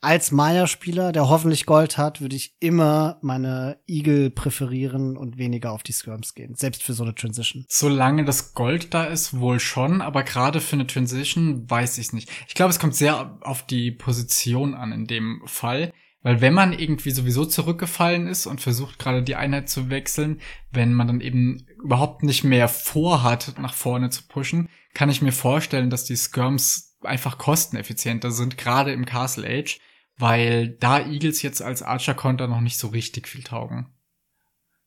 [0.00, 5.82] als Maya-Spieler, der hoffentlich Gold hat, würde ich immer meine Eagle präferieren und weniger auf
[5.82, 6.54] die Skirms gehen.
[6.54, 7.64] Selbst für so eine Transition.
[7.68, 12.30] Solange das Gold da ist, wohl schon, aber gerade für eine Transition weiß ich nicht.
[12.46, 15.92] Ich glaube, es kommt sehr auf die Position an in dem Fall.
[16.22, 20.40] Weil wenn man irgendwie sowieso zurückgefallen ist und versucht gerade die Einheit zu wechseln,
[20.72, 25.30] wenn man dann eben überhaupt nicht mehr vorhat, nach vorne zu pushen, kann ich mir
[25.30, 29.78] vorstellen, dass die Skirms einfach kosteneffizienter sind, gerade im Castle Age,
[30.18, 33.92] weil da Eagles jetzt als Archer-Konter noch nicht so richtig viel taugen.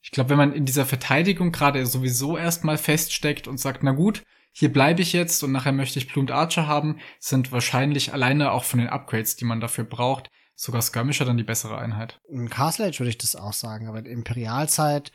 [0.02, 4.24] Ich glaube, wenn man in dieser Verteidigung gerade sowieso erstmal feststeckt und sagt, na gut,
[4.52, 8.64] hier bleibe ich jetzt und nachher möchte ich Plumed Archer haben, sind wahrscheinlich alleine auch
[8.64, 12.20] von den Upgrades, die man dafür braucht, sogar Skirmisher dann die bessere Einheit.
[12.30, 15.12] In Castle Age würde ich das auch sagen, aber in Imperialzeit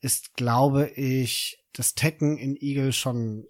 [0.00, 3.46] ist, glaube ich, das Tekken in Eagle schon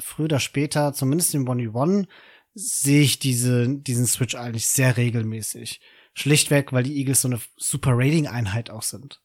[0.00, 2.06] früher oder später, zumindest im 1v1,
[2.54, 5.80] sehe ich diese, diesen Switch eigentlich sehr regelmäßig.
[6.14, 9.20] Schlichtweg, weil die Eagles so eine super Rating-Einheit auch sind.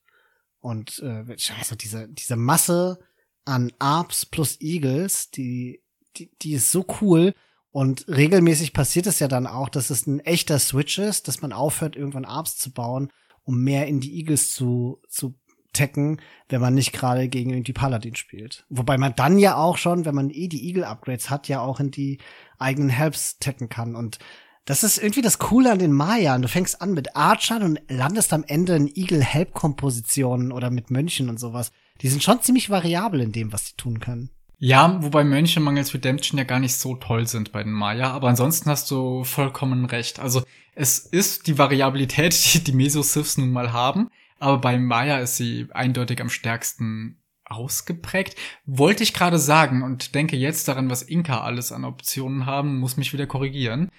[0.60, 3.00] Und äh, also diese, diese Masse
[3.46, 5.84] an Arps plus Eagles, die,
[6.18, 7.34] die, die ist so cool.
[7.72, 11.54] Und regelmäßig passiert es ja dann auch, dass es ein echter Switch ist, dass man
[11.54, 13.12] aufhört, irgendwann Arps zu bauen,
[13.44, 15.36] um mehr in die Eagles zu, zu
[15.74, 18.66] tacken, wenn man nicht gerade gegen irgendwie Paladin spielt.
[18.70, 21.92] Wobei man dann ja auch schon, wenn man eh die Eagle-Upgrades hat, ja auch in
[21.92, 22.18] die
[22.58, 23.96] eigenen Helps tacken kann.
[23.96, 24.20] Und
[24.66, 26.42] das ist irgendwie das Coole an den Mayern.
[26.42, 31.40] Du fängst an mit Archern und landest am Ende in Eagle-Help-Kompositionen oder mit Mönchen und
[31.40, 31.72] sowas.
[32.02, 34.30] Die sind schon ziemlich variabel in dem, was sie tun können.
[34.62, 38.28] Ja, wobei Mönche mangels Redemption ja gar nicht so toll sind bei den Maya, aber
[38.28, 40.20] ansonsten hast du vollkommen recht.
[40.20, 40.44] Also
[40.76, 45.68] es ist die Variabilität, die die Mesosiths nun mal haben, aber bei Maya ist sie
[45.72, 48.36] eindeutig am stärksten ausgeprägt.
[48.66, 52.98] Wollte ich gerade sagen und denke jetzt daran, was Inka alles an Optionen haben, muss
[52.98, 53.90] mich wieder korrigieren.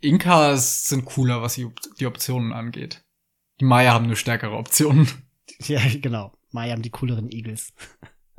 [0.00, 3.04] Inkas sind cooler, was die Optionen angeht.
[3.60, 5.08] Die Maya haben nur stärkere Optionen.
[5.66, 6.32] Ja, genau.
[6.50, 7.72] Maya haben die cooleren Eagles.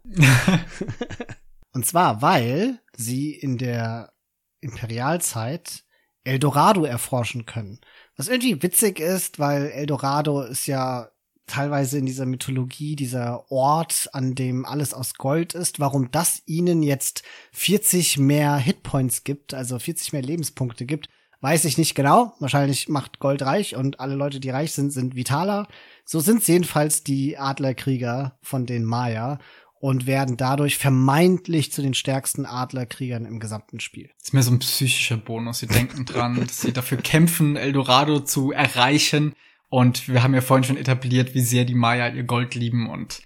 [1.71, 4.13] Und zwar, weil sie in der
[4.59, 5.83] Imperialzeit
[6.23, 7.79] Eldorado erforschen können.
[8.17, 11.12] Was irgendwie witzig ist, weil Eldorado ist ja
[11.47, 16.83] teilweise in dieser Mythologie dieser Ort, an dem alles aus Gold ist, warum das ihnen
[16.83, 21.09] jetzt 40 mehr Hitpoints gibt, also 40 mehr Lebenspunkte gibt,
[21.41, 22.33] weiß ich nicht genau.
[22.39, 25.67] Wahrscheinlich macht Gold reich und alle Leute, die reich sind, sind vitaler.
[26.05, 29.39] So sind jedenfalls die Adlerkrieger von den Maya
[29.83, 34.09] und werden dadurch vermeintlich zu den stärksten Adlerkriegern im gesamten Spiel.
[34.17, 35.59] Das ist mehr so ein psychischer Bonus.
[35.59, 39.33] Sie denken dran, dass sie dafür kämpfen, Eldorado zu erreichen.
[39.73, 43.23] Und wir haben ja vorhin schon etabliert, wie sehr die Maya ihr Gold lieben und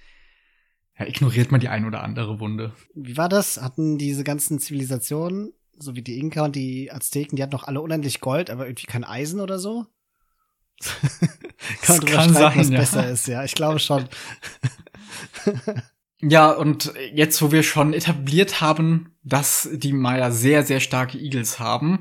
[0.97, 2.71] ja, ignoriert man die ein oder andere Wunde.
[2.95, 3.61] Wie war das?
[3.61, 7.81] Hatten diese ganzen Zivilisationen, so wie die Inka und die Azteken, die hatten doch alle
[7.81, 9.87] unendlich Gold, aber irgendwie kein Eisen oder so?
[11.81, 12.77] kann man drüber kann streiten, sein, was ja.
[12.77, 13.43] besser ist, ja.
[13.43, 14.07] Ich glaube schon.
[16.19, 21.59] Ja, und jetzt, wo wir schon etabliert haben, dass die Maya sehr, sehr starke Eagles
[21.59, 21.99] haben,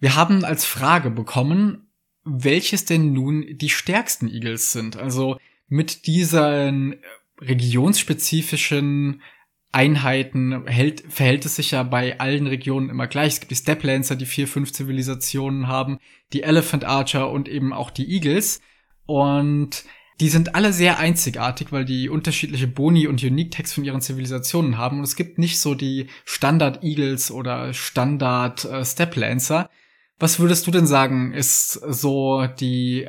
[0.00, 1.87] wir haben als Frage bekommen,
[2.28, 4.96] welches denn nun die stärksten Eagles sind.
[4.96, 5.38] Also
[5.68, 6.96] mit diesen
[7.40, 9.22] regionsspezifischen
[9.70, 13.34] Einheiten hält, verhält es sich ja bei allen Regionen immer gleich.
[13.34, 15.98] Es gibt die Steplancer, die vier, fünf Zivilisationen haben,
[16.32, 18.60] die Elephant Archer und eben auch die Eagles.
[19.06, 19.84] Und
[20.20, 24.78] die sind alle sehr einzigartig, weil die unterschiedliche Boni und Unique Tags von ihren Zivilisationen
[24.78, 24.98] haben.
[24.98, 29.70] Und es gibt nicht so die Standard Eagles oder Standard äh, Steplancer.
[30.18, 33.08] Was würdest du denn sagen, ist so die,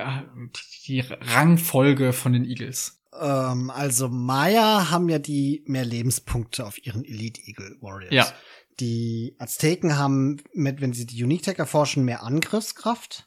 [0.86, 3.02] die Rangfolge von den Eagles?
[3.20, 8.14] Ähm, also Maya haben ja die mehr Lebenspunkte auf ihren Elite Eagle Warriors.
[8.14, 8.28] Ja.
[8.80, 13.26] Die Azteken haben mit, wenn sie die Unique Tag erforschen, mehr Angriffskraft.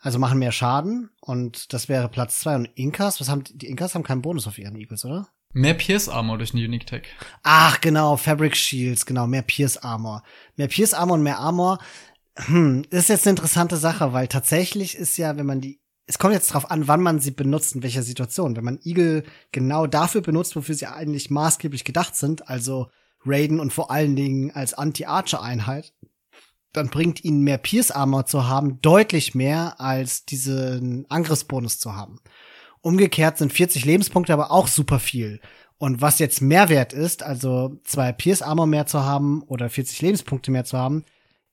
[0.00, 3.96] Also machen mehr Schaden und das wäre Platz zwei Und Inkas, was haben die Inkas
[3.96, 5.28] haben keinen Bonus auf ihren Eagles, oder?
[5.52, 7.06] Mehr Pierce Armor durch eine Unique Tag.
[7.42, 10.22] Ach, genau, Fabric Shields, genau, mehr Pierce Armor.
[10.56, 11.78] Mehr Pierce Armor und mehr Armor.
[12.46, 16.18] Hm, das ist jetzt eine interessante Sache, weil tatsächlich ist ja, wenn man die es
[16.18, 18.56] kommt jetzt drauf an, wann man sie benutzt, in welcher Situation.
[18.56, 22.88] Wenn man Eagle genau dafür benutzt, wofür sie eigentlich maßgeblich gedacht sind, also
[23.26, 25.92] Raiden und vor allen Dingen als Anti-Archer-Einheit,
[26.72, 32.20] dann bringt ihnen mehr Pierce Armor zu haben deutlich mehr als diesen Angriffsbonus zu haben.
[32.80, 35.40] Umgekehrt sind 40 Lebenspunkte aber auch super viel.
[35.76, 40.50] Und was jetzt Mehrwert ist, also zwei Pierce Armor mehr zu haben oder 40 Lebenspunkte
[40.50, 41.04] mehr zu haben,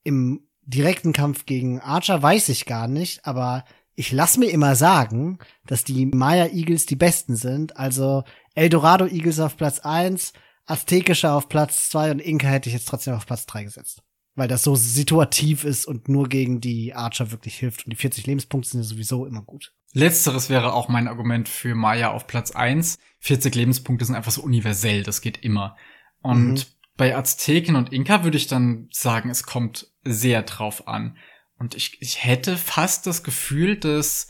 [0.04, 5.40] im direkten Kampf gegen Archer weiß ich gar nicht, aber ich lass mir immer sagen,
[5.66, 7.78] dass die Maya Eagles die besten sind.
[7.78, 8.24] Also
[8.54, 10.34] Eldorado Eagles auf Platz eins,
[10.66, 14.02] Aztekische auf Platz zwei und Inka hätte ich jetzt trotzdem auf Platz drei gesetzt
[14.36, 17.86] weil das so situativ ist und nur gegen die Archer wirklich hilft.
[17.86, 19.74] Und die 40 Lebenspunkte sind ja sowieso immer gut.
[19.94, 23.00] Letzteres wäre auch mein Argument für Maya auf Platz eins.
[23.20, 25.78] 40 Lebenspunkte sind einfach so universell, das geht immer.
[26.22, 26.64] Und mhm.
[26.98, 31.18] Bei Azteken und Inka würde ich dann sagen, es kommt sehr drauf an.
[31.58, 34.28] Und ich, ich hätte fast das Gefühl, dass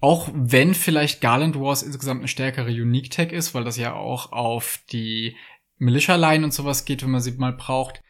[0.00, 4.32] auch wenn vielleicht Garland Wars insgesamt eine stärkere Unique Tag ist, weil das ja auch
[4.32, 5.36] auf die
[5.78, 8.02] Militia Line und sowas geht, wenn man sie mal braucht,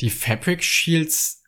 [0.00, 1.42] die Fabric Shields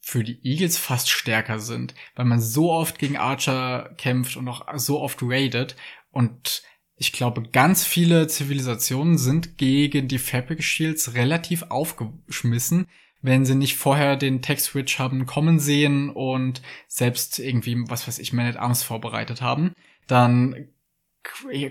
[0.00, 4.66] für die Eagles fast stärker sind, weil man so oft gegen Archer kämpft und auch
[4.76, 5.76] so oft raidet
[6.10, 6.62] und
[7.00, 12.88] ich glaube, ganz viele Zivilisationen sind gegen die Fabric Shields relativ aufgeschmissen,
[13.22, 18.18] wenn sie nicht vorher den Tech Switch haben kommen sehen und selbst irgendwie, was weiß
[18.18, 19.72] ich, Man at Arms vorbereitet haben,
[20.08, 20.68] dann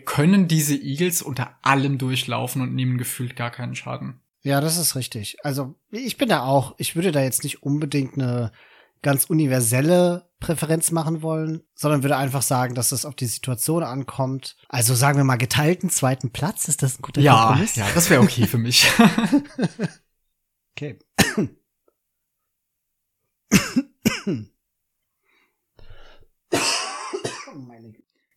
[0.05, 4.21] können diese Eagles unter allem durchlaufen und nehmen gefühlt gar keinen Schaden.
[4.41, 5.37] Ja, das ist richtig.
[5.45, 8.51] Also ich bin da auch, ich würde da jetzt nicht unbedingt eine
[9.01, 14.55] ganz universelle Präferenz machen wollen, sondern würde einfach sagen, dass es auf die Situation ankommt.
[14.69, 17.75] Also sagen wir mal geteilten zweiten Platz, ist das ein guter ja, Kompromiss?
[17.75, 18.87] Ja, das wäre okay für mich.
[20.75, 20.99] okay.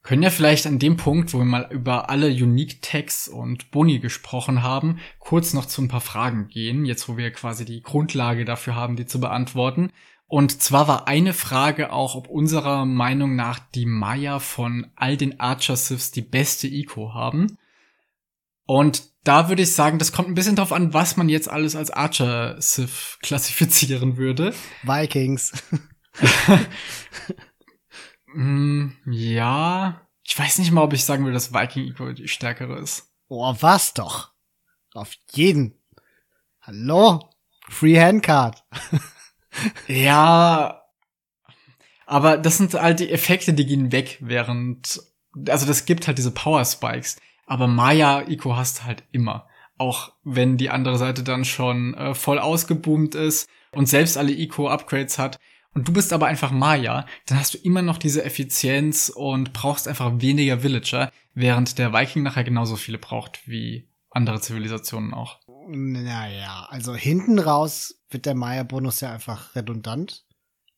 [0.03, 4.01] Können ja vielleicht an dem Punkt, wo wir mal über alle Unique Tags und Boni
[4.01, 8.45] gesprochen haben, kurz noch zu ein paar Fragen gehen, jetzt wo wir quasi die Grundlage
[8.45, 9.93] dafür haben, die zu beantworten.
[10.33, 15.41] Und zwar war eine Frage auch, ob unserer Meinung nach die Maya von all den
[15.41, 17.59] Archer Siths die beste Eco haben.
[18.65, 21.77] Und da würde ich sagen, das kommt ein bisschen drauf an, was man jetzt alles
[21.77, 24.55] als Archer Sith klassifizieren würde.
[24.85, 25.53] Vikings.
[28.33, 32.79] mm, ja, ich weiß nicht mal, ob ich sagen will, dass Viking Eco die stärkere
[32.79, 33.13] ist.
[33.29, 34.33] Oh, was doch.
[34.95, 35.79] Auf jeden.
[36.63, 37.21] Hallo?
[37.69, 38.65] Free Handcard.
[39.87, 40.83] Ja,
[42.07, 45.03] aber das sind halt die Effekte, die gehen weg, während,
[45.49, 47.17] also das gibt halt diese Power Spikes.
[47.47, 49.47] Aber Maya Ico hast halt immer.
[49.79, 55.19] Auch wenn die andere Seite dann schon äh, voll ausgeboomt ist und selbst alle Eco-Upgrades
[55.19, 55.39] hat.
[55.75, 59.89] Und du bist aber einfach Maya, dann hast du immer noch diese Effizienz und brauchst
[59.89, 65.41] einfach weniger Villager, während der Viking nachher genauso viele braucht wie andere Zivilisationen auch.
[65.69, 70.25] Naja, also hinten raus wird der Maya-Bonus ja einfach redundant,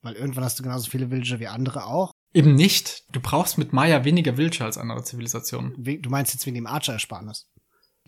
[0.02, 2.12] weil irgendwann hast du genauso viele Villager wie andere auch.
[2.34, 3.04] Eben nicht.
[3.12, 5.72] Du brauchst mit Maya weniger Villager als andere Zivilisationen.
[6.02, 7.48] Du meinst jetzt wegen dem Archer-Ersparnis?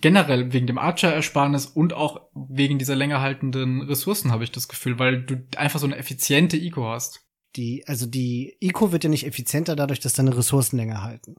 [0.00, 4.98] Generell wegen dem Archer-Ersparnis und auch wegen dieser länger haltenden Ressourcen habe ich das Gefühl,
[4.98, 7.20] weil du einfach so eine effiziente Eco hast.
[7.54, 11.36] Die, also die Eco wird ja nicht effizienter dadurch, dass deine Ressourcen länger halten.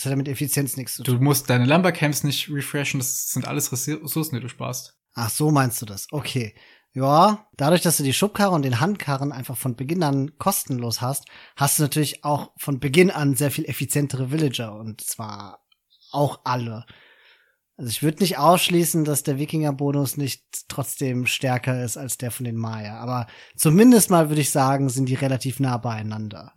[0.00, 1.18] Das hat mit Effizienz nichts zu tun.
[1.18, 4.96] Du musst deine Lumbercamps nicht refreshen, das sind alles Ressourcen, die du sparst.
[5.14, 6.06] Ach, so meinst du das.
[6.10, 6.54] Okay.
[6.92, 11.26] Ja, dadurch, dass du die Schubkarre und den Handkarren einfach von Beginn an kostenlos hast,
[11.54, 15.66] hast du natürlich auch von Beginn an sehr viel effizientere Villager und zwar
[16.10, 16.86] auch alle.
[17.76, 22.44] Also ich würde nicht ausschließen, dass der Wikinger-Bonus nicht trotzdem stärker ist als der von
[22.44, 26.54] den Maya, aber zumindest mal würde ich sagen, sind die relativ nah beieinander.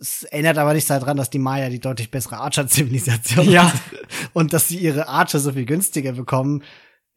[0.00, 3.68] Es erinnert aber nicht daran, dass die Maya die deutlich bessere Archer-Zivilisation ja.
[3.68, 4.30] ist.
[4.32, 6.62] Und dass sie ihre Archer so viel günstiger bekommen,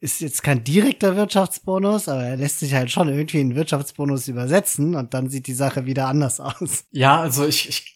[0.00, 4.94] ist jetzt kein direkter Wirtschaftsbonus, aber er lässt sich halt schon irgendwie in Wirtschaftsbonus übersetzen
[4.94, 6.84] und dann sieht die Sache wieder anders aus.
[6.90, 7.94] Ja, also ich, ich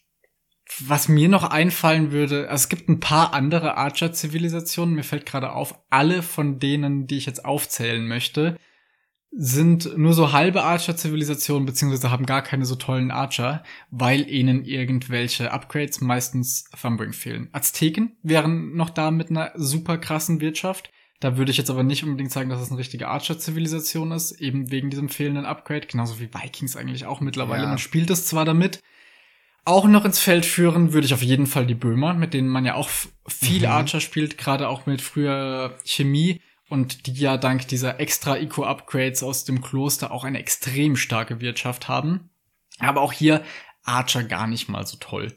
[0.80, 5.52] was mir noch einfallen würde, also es gibt ein paar andere Archer-Zivilisationen, mir fällt gerade
[5.52, 8.56] auf, alle von denen, die ich jetzt aufzählen möchte,
[9.30, 15.52] sind nur so halbe Archer-Zivilisationen, beziehungsweise haben gar keine so tollen Archer, weil ihnen irgendwelche
[15.52, 17.48] Upgrades, meistens Thumbring, fehlen.
[17.52, 20.90] Azteken wären noch da mit einer super krassen Wirtschaft.
[21.20, 24.70] Da würde ich jetzt aber nicht unbedingt sagen, dass es eine richtige Archer-Zivilisation ist, eben
[24.70, 27.64] wegen diesem fehlenden Upgrade, genauso wie Vikings eigentlich auch mittlerweile.
[27.64, 27.68] Ja.
[27.68, 28.80] Man spielt es zwar damit.
[29.64, 32.64] Auch noch ins Feld führen würde ich auf jeden Fall die Böhmer, mit denen man
[32.64, 32.88] ja auch
[33.26, 33.72] viel mhm.
[33.72, 39.44] Archer spielt, gerade auch mit früher Chemie und die ja dank dieser extra Eco-Upgrades aus
[39.44, 42.30] dem Kloster auch eine extrem starke Wirtschaft haben.
[42.78, 43.42] Aber auch hier
[43.84, 45.36] Archer gar nicht mal so toll.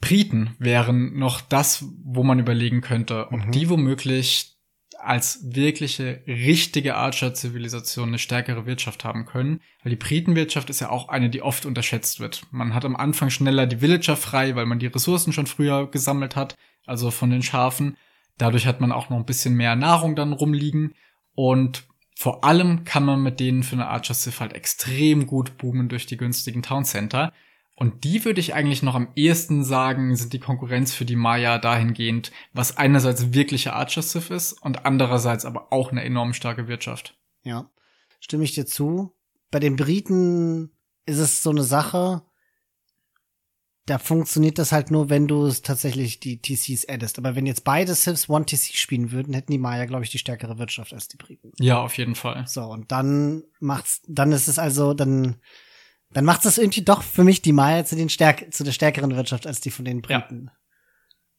[0.00, 3.52] Briten wären noch das, wo man überlegen könnte, ob mhm.
[3.52, 4.58] die womöglich
[5.00, 9.60] als wirkliche, richtige Archer-Zivilisation eine stärkere Wirtschaft haben können.
[9.82, 12.42] Weil die Britenwirtschaft ist ja auch eine, die oft unterschätzt wird.
[12.50, 16.36] Man hat am Anfang schneller die Villager frei, weil man die Ressourcen schon früher gesammelt
[16.36, 17.96] hat, also von den Schafen.
[18.38, 20.94] Dadurch hat man auch noch ein bisschen mehr Nahrung dann rumliegen
[21.34, 21.84] und
[22.16, 26.06] vor allem kann man mit denen für eine Archer Civ halt extrem gut boomen durch
[26.06, 27.32] die günstigen Town Center.
[27.76, 31.58] Und die würde ich eigentlich noch am ehesten sagen, sind die Konkurrenz für die Maya
[31.58, 37.16] dahingehend, was einerseits wirkliche Archer Civ ist und andererseits aber auch eine enorm starke Wirtschaft.
[37.44, 37.70] Ja,
[38.18, 39.12] stimme ich dir zu.
[39.52, 40.72] Bei den Briten
[41.06, 42.22] ist es so eine Sache,
[43.88, 47.18] da funktioniert das halt nur, wenn du es tatsächlich die TCs addest.
[47.18, 50.18] Aber wenn jetzt beide Civs One TC spielen würden, hätten die Maya, glaube ich, die
[50.18, 51.52] stärkere Wirtschaft als die Briten.
[51.58, 52.46] Ja, auf jeden Fall.
[52.46, 55.36] So, und dann macht's, dann ist es also, dann,
[56.12, 59.16] dann macht es irgendwie doch für mich die Maya zu den stärk zu der stärkeren
[59.16, 60.50] Wirtschaft als die von den Briten.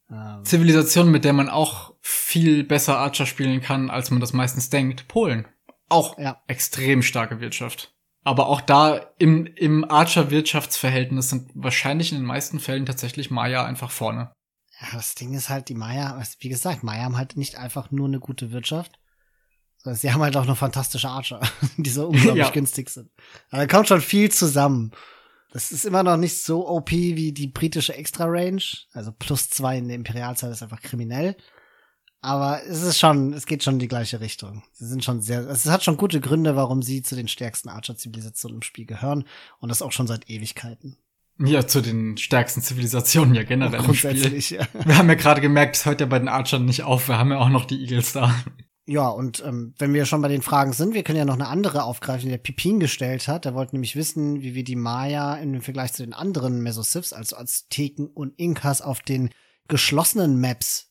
[0.10, 0.38] Ja.
[0.38, 0.46] Ähm.
[0.46, 5.08] Zivilisation, mit der man auch viel besser Archer spielen kann, als man das meistens denkt.
[5.08, 5.48] Polen.
[5.90, 6.42] Auch ja.
[6.48, 7.96] extrem starke Wirtschaft.
[8.30, 13.90] Aber auch da im, im Archer-Wirtschaftsverhältnis sind wahrscheinlich in den meisten Fällen tatsächlich Maya einfach
[13.90, 14.32] vorne.
[14.80, 18.08] Ja, das Ding ist halt, die Maya, wie gesagt, Maya haben halt nicht einfach nur
[18.08, 19.00] eine gute Wirtschaft,
[19.78, 21.42] sondern sie haben halt auch noch fantastische Archer,
[21.78, 22.52] die so unglaublich ja.
[22.52, 23.10] günstig sind.
[23.50, 24.92] Aber da kommt schon viel zusammen.
[25.52, 28.62] Das ist immer noch nicht so OP wie die britische Extra Range.
[28.94, 31.36] Also plus zwei in der Imperialzahl ist einfach kriminell.
[32.22, 34.64] Aber es ist schon, es geht schon in die gleiche Richtung.
[34.74, 38.58] Sie sind schon sehr, es hat schon gute Gründe, warum sie zu den stärksten Archer-Zivilisationen
[38.58, 39.24] im Spiel gehören.
[39.60, 40.98] Und das auch schon seit Ewigkeiten.
[41.42, 44.38] Ja, zu den stärksten Zivilisationen ja generell im Spiel.
[44.38, 44.68] Ja.
[44.74, 47.08] Wir haben ja gerade gemerkt, es hört ja bei den Archern nicht auf.
[47.08, 48.36] Wir haben ja auch noch die Eagles da.
[48.86, 51.48] Ja, und ähm, wenn wir schon bei den Fragen sind, wir können ja noch eine
[51.48, 53.46] andere aufgreifen, die der Pipin gestellt hat.
[53.46, 57.38] Der wollte nämlich wissen, wie wir die Maya im Vergleich zu den anderen Mesosiths, also
[57.38, 59.30] Azteken und Inkas, auf den
[59.68, 60.89] geschlossenen Maps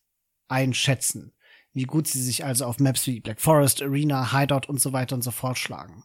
[0.48, 1.32] einschätzen.
[1.72, 5.14] Wie gut sie sich also auf Maps wie Black Forest, Arena, Hideout und so weiter
[5.14, 6.04] und so fort schlagen.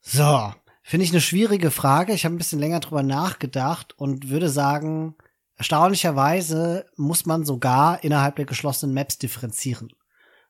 [0.00, 2.12] So, finde ich eine schwierige Frage.
[2.12, 5.16] Ich habe ein bisschen länger drüber nachgedacht und würde sagen,
[5.56, 9.90] erstaunlicherweise muss man sogar innerhalb der geschlossenen Maps differenzieren.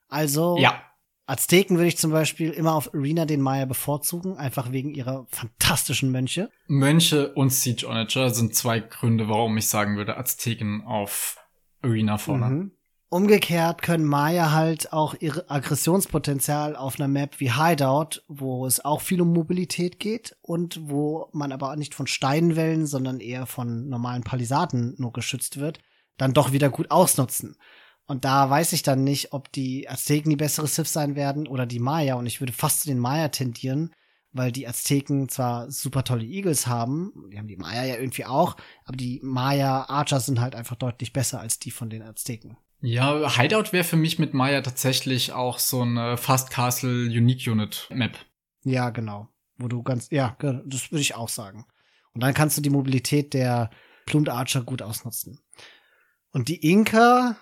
[0.09, 0.81] Also ja.
[1.27, 6.11] Azteken würde ich zum Beispiel immer auf Arena den Maya bevorzugen, einfach wegen ihrer fantastischen
[6.11, 6.51] Mönche.
[6.67, 11.39] Mönche und Siege Onager sind zwei Gründe, warum ich sagen würde, Azteken auf
[11.81, 12.47] Arena vorne.
[12.47, 12.73] Mhm.
[13.13, 19.03] Umgekehrt können Maya halt auch ihr Aggressionspotenzial auf einer Map wie Hideout, wo es auch
[19.03, 24.23] viel um Mobilität geht und wo man aber nicht von Steinwellen, sondern eher von normalen
[24.23, 25.81] Palisaden nur geschützt wird,
[26.17, 27.59] dann doch wieder gut ausnutzen.
[28.07, 31.67] Und da weiß ich dann nicht, ob die Azteken die bessere Sith sein werden oder
[31.67, 32.15] die Maya.
[32.15, 33.93] Und ich würde fast zu den Maya tendieren,
[34.33, 38.57] weil die Azteken zwar super tolle Eagles haben, die haben die Maya ja irgendwie auch,
[38.87, 42.57] aber die Maya Archer sind halt einfach deutlich besser als die von den Azteken.
[42.83, 47.89] Ja, Hideout wäre für mich mit Maya tatsächlich auch so eine Fast Castle Unique Unit
[47.91, 48.19] Map.
[48.65, 49.29] Ja, genau.
[49.57, 51.65] Wo du ganz, ja, das würde ich auch sagen.
[52.13, 53.71] Und dann kannst du die Mobilität der
[54.07, 55.39] Plumed Archer gut ausnutzen.
[56.33, 57.37] Und die Inka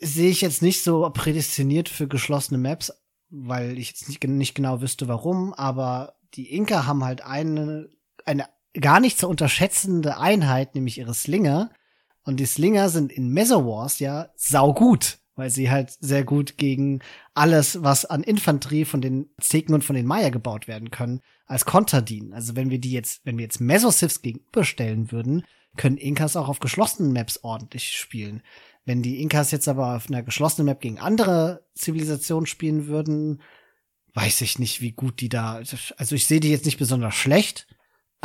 [0.00, 2.92] sehe ich jetzt nicht so prädestiniert für geschlossene Maps,
[3.28, 7.88] weil ich jetzt nicht, nicht genau wüsste, warum, aber die Inka haben halt eine,
[8.24, 8.48] eine
[8.80, 11.70] gar nicht zu unterschätzende Einheit, nämlich ihre Slinger.
[12.26, 17.00] Und die Slinger sind in Mesowars ja saugut, weil sie halt sehr gut gegen
[17.34, 21.64] alles, was an Infanterie von den Azteken und von den Maya gebaut werden können, als
[21.64, 22.32] Konter dienen.
[22.32, 25.44] Also wenn wir die jetzt, wenn wir jetzt Mesosiths gegenüberstellen würden,
[25.76, 28.42] können Inkas auch auf geschlossenen Maps ordentlich spielen.
[28.84, 33.40] Wenn die Inkas jetzt aber auf einer geschlossenen Map gegen andere Zivilisationen spielen würden,
[34.14, 35.62] weiß ich nicht, wie gut die da.
[35.96, 37.68] Also ich sehe die jetzt nicht besonders schlecht,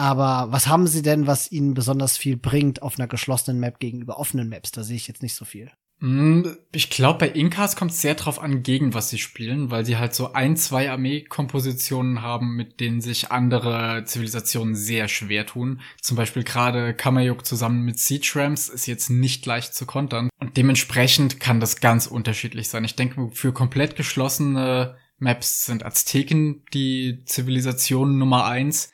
[0.01, 4.17] aber was haben sie denn, was ihnen besonders viel bringt auf einer geschlossenen Map gegenüber
[4.17, 4.71] offenen Maps?
[4.71, 5.69] Da sehe ich jetzt nicht so viel.
[5.99, 6.41] Mm,
[6.71, 9.97] ich glaube, bei Inkas kommt es sehr drauf an, gegen was sie spielen, weil sie
[9.97, 15.81] halt so ein, zwei Armeekompositionen haben, mit denen sich andere Zivilisationen sehr schwer tun.
[16.01, 20.31] Zum Beispiel gerade Kamayuk zusammen mit Siege Rams ist jetzt nicht leicht zu kontern.
[20.39, 22.83] Und dementsprechend kann das ganz unterschiedlich sein.
[22.85, 28.91] Ich denke, für komplett geschlossene Maps sind Azteken die Zivilisation Nummer eins.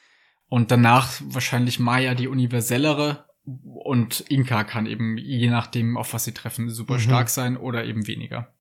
[0.49, 3.25] Und danach wahrscheinlich Maya die universellere.
[3.45, 6.99] Und Inka kann eben, je nachdem, auf was sie treffen, super mhm.
[6.99, 8.53] stark sein oder eben weniger.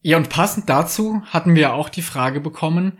[0.00, 2.98] Ja, und passend dazu hatten wir auch die Frage bekommen,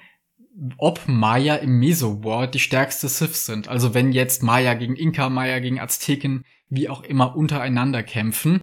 [0.78, 3.68] ob Maya im Meso-War die stärkste Sith sind.
[3.68, 8.62] Also wenn jetzt Maya gegen Inka, Maya gegen Azteken, wie auch immer untereinander kämpfen.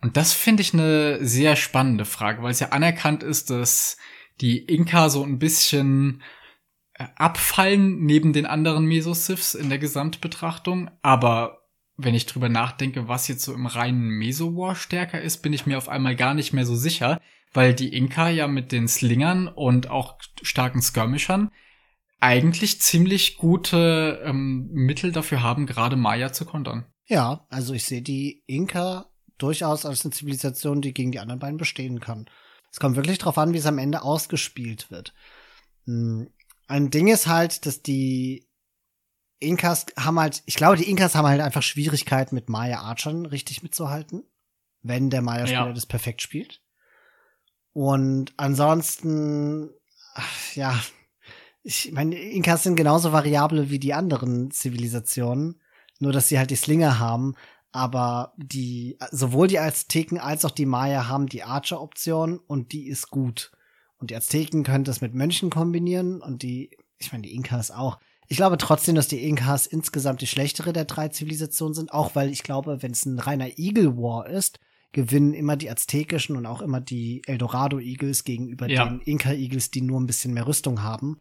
[0.00, 3.96] Und das finde ich eine sehr spannende Frage, weil es ja anerkannt ist, dass
[4.40, 6.22] die Inka so ein bisschen
[7.16, 11.62] abfallen neben den anderen Mesosiths in der Gesamtbetrachtung, aber
[11.96, 15.78] wenn ich drüber nachdenke, was jetzt so im reinen Meso-War stärker ist, bin ich mir
[15.78, 17.20] auf einmal gar nicht mehr so sicher,
[17.52, 21.50] weil die Inka ja mit den Slingern und auch starken Skirmishern
[22.20, 26.86] eigentlich ziemlich gute ähm, Mittel dafür haben, gerade Maya zu kontern.
[27.06, 29.06] Ja, also ich sehe die Inka
[29.38, 32.26] durchaus als eine Zivilisation, die gegen die anderen beiden bestehen kann.
[32.70, 35.12] Es kommt wirklich darauf an, wie es am Ende ausgespielt wird.
[36.72, 38.48] Ein Ding ist halt, dass die
[39.40, 43.62] Inkas haben halt, ich glaube, die Inkas haben halt einfach Schwierigkeiten mit Maya Archern richtig
[43.62, 44.24] mitzuhalten,
[44.80, 45.72] wenn der Maya-Spieler ja.
[45.74, 46.62] das perfekt spielt.
[47.74, 49.68] Und ansonsten,
[50.14, 50.80] ach, ja,
[51.62, 55.60] ich meine, Inkas sind genauso variabel wie die anderen Zivilisationen,
[55.98, 57.34] nur dass sie halt die Slinger haben,
[57.70, 63.10] aber die, sowohl die Azteken als auch die Maya haben die Archer-Option und die ist
[63.10, 63.52] gut.
[64.02, 68.00] Und die Azteken können das mit Mönchen kombinieren und die, ich meine, die Inkas auch.
[68.26, 72.28] Ich glaube trotzdem, dass die Inkas insgesamt die schlechtere der drei Zivilisationen sind, auch weil
[72.28, 74.58] ich glaube, wenn es ein reiner Eagle War ist,
[74.90, 78.86] gewinnen immer die aztekischen und auch immer die Eldorado Eagles gegenüber ja.
[78.86, 81.20] den Inka Eagles, die nur ein bisschen mehr Rüstung haben.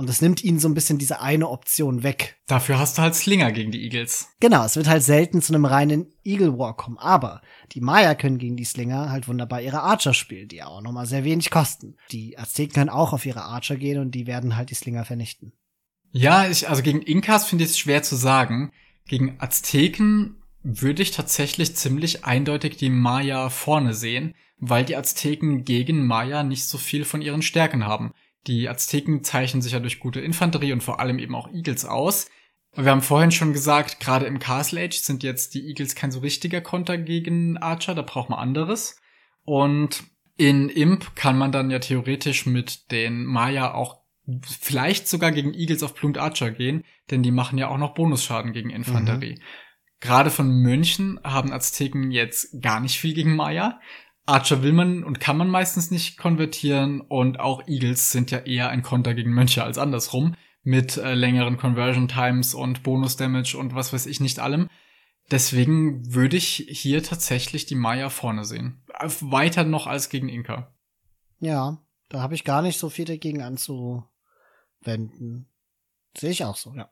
[0.00, 2.40] Und das nimmt ihnen so ein bisschen diese eine Option weg.
[2.46, 4.28] Dafür hast du halt Slinger gegen die Eagles.
[4.40, 6.96] Genau, es wird halt selten zu einem reinen Eagle War kommen.
[6.96, 7.42] Aber
[7.72, 11.22] die Maya können gegen die Slinger halt wunderbar ihre Archer spielen, die auch nochmal sehr
[11.24, 11.98] wenig kosten.
[12.12, 15.52] Die Azteken können auch auf ihre Archer gehen und die werden halt die Slinger vernichten.
[16.12, 18.72] Ja, ich, also gegen Inkas finde ich es schwer zu sagen.
[19.06, 26.06] Gegen Azteken würde ich tatsächlich ziemlich eindeutig die Maya vorne sehen, weil die Azteken gegen
[26.06, 28.14] Maya nicht so viel von ihren Stärken haben.
[28.46, 32.30] Die Azteken zeichnen sich ja durch gute Infanterie und vor allem eben auch Eagles aus.
[32.74, 36.20] Wir haben vorhin schon gesagt, gerade im Castle Age sind jetzt die Eagles kein so
[36.20, 39.00] richtiger Konter gegen Archer, da braucht man anderes.
[39.44, 40.04] Und
[40.36, 44.00] in Imp kann man dann ja theoretisch mit den Maya auch
[44.48, 48.52] vielleicht sogar gegen Eagles auf Plumed Archer gehen, denn die machen ja auch noch Bonusschaden
[48.52, 49.34] gegen Infanterie.
[49.34, 49.42] Mhm.
[50.00, 53.80] Gerade von Mönchen haben Azteken jetzt gar nicht viel gegen Maya.
[54.30, 58.70] Archer will man und kann man meistens nicht konvertieren und auch Eagles sind ja eher
[58.70, 63.74] ein Konter gegen Mönche als andersrum mit äh, längeren Conversion Times und Bonus Damage und
[63.74, 64.68] was weiß ich nicht allem.
[65.30, 68.82] Deswegen würde ich hier tatsächlich die Maya vorne sehen.
[69.20, 70.72] Weiter noch als gegen Inka.
[71.38, 71.78] Ja,
[72.08, 75.48] da habe ich gar nicht so viel dagegen anzuwenden.
[76.16, 76.90] Sehe ich auch so, ja.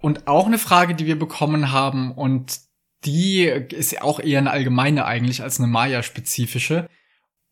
[0.00, 2.60] Und auch eine Frage, die wir bekommen haben und
[3.04, 6.88] die ist auch eher eine allgemeine eigentlich als eine Maya-spezifische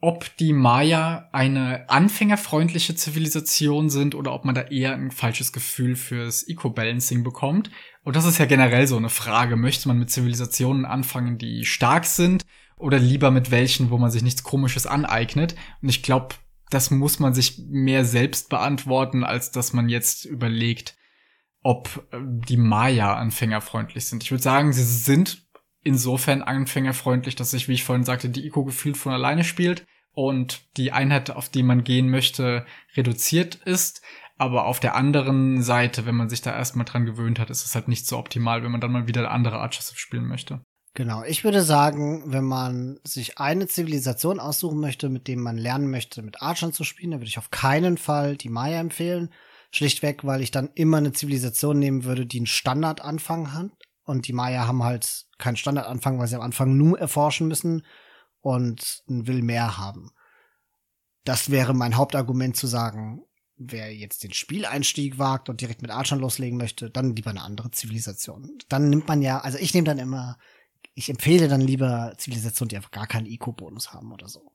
[0.04, 5.94] ob die Maya eine anfängerfreundliche Zivilisation sind oder ob man da eher ein falsches Gefühl
[5.94, 7.70] fürs Eco-Balancing bekommt.
[8.02, 9.54] Und das ist ja generell so eine Frage.
[9.54, 12.44] Möchte man mit Zivilisationen anfangen, die stark sind
[12.76, 15.54] oder lieber mit welchen, wo man sich nichts Komisches aneignet?
[15.82, 16.34] Und ich glaube,
[16.70, 20.96] das muss man sich mehr selbst beantworten, als dass man jetzt überlegt,
[21.62, 24.24] ob äh, die Maya anfängerfreundlich sind.
[24.24, 25.41] Ich würde sagen, sie sind
[25.84, 30.62] insofern anfängerfreundlich, dass sich, wie ich vorhin sagte, die Ico gefühlt von alleine spielt und
[30.76, 32.66] die Einheit, auf die man gehen möchte,
[32.96, 34.02] reduziert ist.
[34.38, 37.74] Aber auf der anderen Seite, wenn man sich da erstmal dran gewöhnt hat, ist es
[37.74, 40.60] halt nicht so optimal, wenn man dann mal wieder andere Archers spielen möchte.
[40.94, 45.90] Genau, ich würde sagen, wenn man sich eine Zivilisation aussuchen möchte, mit dem man lernen
[45.90, 49.30] möchte, mit Archern zu spielen, dann würde ich auf keinen Fall die Maya empfehlen.
[49.70, 53.70] Schlichtweg, weil ich dann immer eine Zivilisation nehmen würde, die einen Standardanfang hat.
[54.04, 57.86] Und die Maya haben halt keinen Standardanfang, weil sie am Anfang nur erforschen müssen
[58.40, 60.10] und will mehr haben.
[61.24, 63.22] Das wäre mein Hauptargument zu sagen,
[63.56, 67.70] wer jetzt den Spieleinstieg wagt und direkt mit Archern loslegen möchte, dann lieber eine andere
[67.70, 68.58] Zivilisation.
[68.68, 70.36] Dann nimmt man ja, also ich nehme dann immer,
[70.94, 74.52] ich empfehle dann lieber Zivilisationen, die einfach gar keinen Eco-Bonus haben oder so.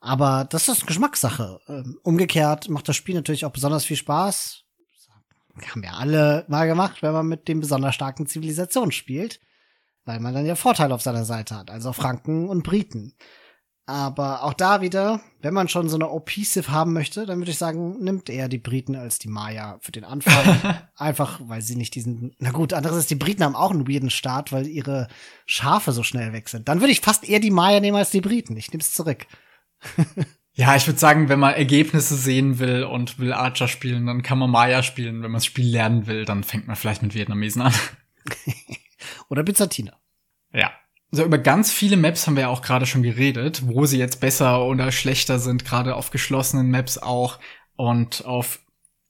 [0.00, 1.60] Aber das ist Geschmackssache.
[1.68, 4.61] Ähm, umgekehrt macht das Spiel natürlich auch besonders viel Spaß.
[5.70, 9.40] Haben wir alle mal gemacht, wenn man mit den besonders starken Zivilisationen spielt
[10.04, 13.14] weil man dann ja Vorteil auf seiner Seite hat, also Franken und Briten.
[13.84, 17.58] Aber auch da wieder, wenn man schon so eine OP-Sif haben möchte, dann würde ich
[17.58, 20.78] sagen, nimmt eher die Briten als die Maya für den Anfang.
[20.94, 24.10] Einfach, weil sie nicht diesen, na gut, anderes ist, die Briten haben auch einen weirden
[24.10, 25.08] Start, weil ihre
[25.46, 26.68] Schafe so schnell weg sind.
[26.68, 28.56] Dann würde ich fast eher die Maya nehmen als die Briten.
[28.56, 29.26] Ich nehme es zurück.
[30.54, 34.38] ja, ich würde sagen, wenn man Ergebnisse sehen will und will Archer spielen, dann kann
[34.38, 35.22] man Maya spielen.
[35.22, 37.74] Wenn man das Spiel lernen will, dann fängt man vielleicht mit Vietnamesen an.
[39.30, 39.98] Oder Byzantiner.
[40.52, 40.72] Ja.
[41.10, 44.20] So, über ganz viele Maps haben wir ja auch gerade schon geredet, wo sie jetzt
[44.20, 47.38] besser oder schlechter sind, gerade auf geschlossenen Maps auch.
[47.76, 48.60] Und auf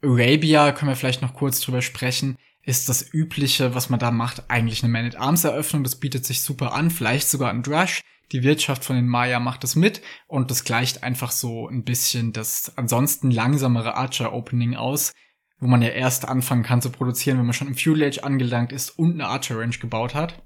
[0.02, 2.38] Arabia können wir vielleicht noch kurz drüber sprechen.
[2.62, 5.84] Ist das Übliche, was man da macht, eigentlich eine Man-at-Arms-Eröffnung?
[5.84, 8.02] Das bietet sich super an, vielleicht sogar ein Drush.
[8.32, 12.32] Die Wirtschaft von den Maya macht es mit und das gleicht einfach so ein bisschen
[12.32, 15.12] das ansonsten langsamere Archer-Opening aus,
[15.60, 18.72] wo man ja erst anfangen kann zu produzieren, wenn man schon im Fuel Age angelangt
[18.72, 20.42] ist und eine Archer Range gebaut hat.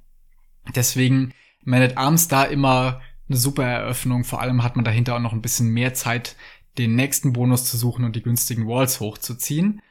[0.75, 1.33] Deswegen
[1.67, 4.23] Man at Arms da immer eine super Eröffnung.
[4.23, 6.37] Vor allem hat man dahinter auch noch ein bisschen mehr Zeit,
[6.79, 9.83] den nächsten Bonus zu suchen und die günstigen Walls hochzuziehen.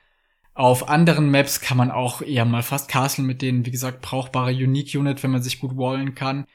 [0.54, 4.52] Auf anderen Maps kann man auch eher mal fast Castle mit denen, wie gesagt, brauchbare
[4.52, 6.46] Unique Unit, wenn man sich gut wallen kann.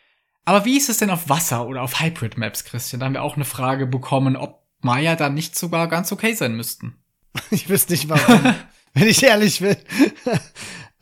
[0.45, 3.01] Aber wie ist es denn auf Wasser oder auf Hybrid Maps, Christian?
[3.01, 6.57] Da haben wir auch eine Frage bekommen, ob Maya da nicht sogar ganz okay sein
[6.57, 6.97] müssten.
[7.51, 8.55] Ich wüsste nicht warum,
[8.95, 9.77] wenn ich ehrlich bin.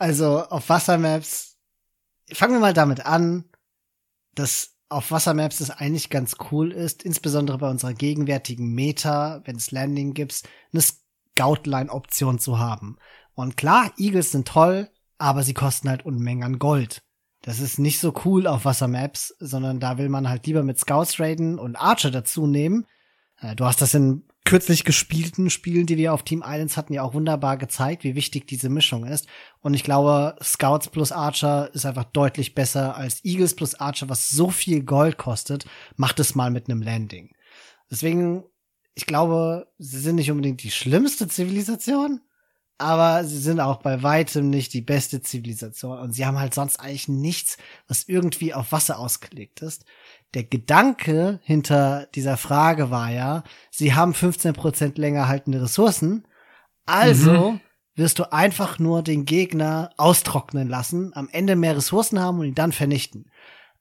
[0.01, 1.57] Also auf Wassermaps,
[2.32, 3.47] fangen wir mal damit an,
[4.36, 9.72] dass auf Wassermaps es eigentlich ganz cool ist, insbesondere bei unserer gegenwärtigen Meta, wenn es
[9.72, 12.97] Landing gibt, eine Scoutline-Option zu haben.
[13.34, 17.03] Und klar, Eagles sind toll, aber sie kosten halt Unmengen an Gold.
[17.43, 21.20] Das ist nicht so cool auf Wassermaps, sondern da will man halt lieber mit Scouts
[21.20, 22.86] raiden und Archer dazu nehmen.
[23.41, 27.03] Äh, du hast das in kürzlich gespielten Spielen, die wir auf Team Islands hatten, ja
[27.03, 29.26] auch wunderbar gezeigt, wie wichtig diese Mischung ist.
[29.61, 34.30] Und ich glaube, Scouts plus Archer ist einfach deutlich besser als Eagles plus Archer, was
[34.30, 35.66] so viel Gold kostet.
[35.97, 37.34] Macht es mal mit einem Landing.
[37.91, 38.45] Deswegen,
[38.95, 42.22] ich glaube, sie sind nicht unbedingt die schlimmste Zivilisation,
[42.79, 45.99] aber sie sind auch bei weitem nicht die beste Zivilisation.
[45.99, 47.59] Und sie haben halt sonst eigentlich nichts,
[47.89, 49.85] was irgendwie auf Wasser ausgelegt ist
[50.35, 56.26] der Gedanke hinter dieser Frage war ja, sie haben 15% länger haltende Ressourcen,
[56.87, 57.61] also mhm.
[57.95, 62.55] wirst du einfach nur den Gegner austrocknen lassen, am Ende mehr Ressourcen haben und ihn
[62.55, 63.31] dann vernichten.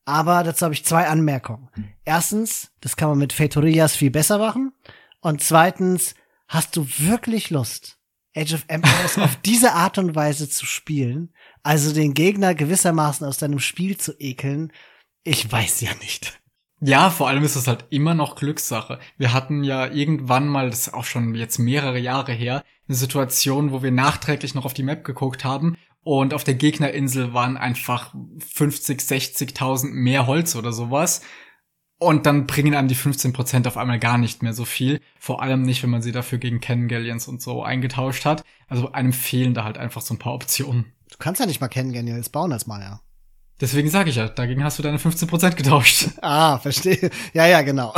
[0.05, 1.67] Aber dazu habe ich zwei Anmerkungen.
[2.05, 4.71] Erstens, das kann man mit Fetorias viel besser machen.
[5.19, 6.15] Und zweitens,
[6.47, 7.96] hast du wirklich Lust,
[8.37, 11.33] Age of Empires auf diese Art und Weise zu spielen?
[11.63, 14.71] Also den Gegner gewissermaßen aus deinem Spiel zu ekeln?
[15.23, 16.39] Ich weiß ja nicht.
[16.79, 18.99] Ja, vor allem ist es halt immer noch Glückssache.
[19.17, 23.71] Wir hatten ja irgendwann mal, das ist auch schon jetzt mehrere Jahre her, eine Situation,
[23.71, 28.13] wo wir nachträglich noch auf die Map geguckt haben und auf der Gegnerinsel waren einfach
[28.53, 31.21] 50, 60.000 mehr Holz oder sowas.
[31.99, 35.01] Und dann bringen einem die 15% auf einmal gar nicht mehr so viel.
[35.19, 38.43] Vor allem nicht, wenn man sie dafür gegen Cannon Galleons und so eingetauscht hat.
[38.67, 40.93] Also einem fehlen da halt einfach so ein paar Optionen.
[41.09, 43.01] Du kannst ja nicht mal Cannon Galleons bauen als Maya.
[43.59, 46.09] Deswegen sage ich ja, dagegen hast du deine 15% getauscht.
[46.21, 47.09] Ah, verstehe.
[47.33, 47.93] Ja, ja, genau.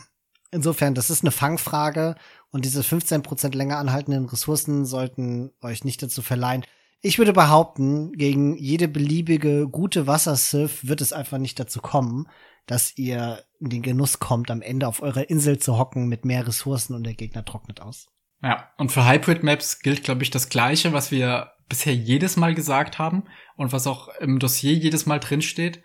[0.50, 2.16] Insofern, das ist eine Fangfrage
[2.50, 6.64] und diese 15% länger anhaltenden Ressourcen sollten euch nicht dazu verleihen.
[7.00, 12.26] Ich würde behaupten, gegen jede beliebige gute Wassersif wird es einfach nicht dazu kommen,
[12.68, 16.46] dass ihr in den Genuss kommt, am Ende auf eurer Insel zu hocken mit mehr
[16.46, 18.06] Ressourcen und der Gegner trocknet aus.
[18.42, 22.54] Ja, und für Hybrid Maps gilt, glaube ich, das Gleiche, was wir bisher jedes Mal
[22.54, 23.24] gesagt haben
[23.56, 25.82] und was auch im Dossier jedes Mal drinsteht.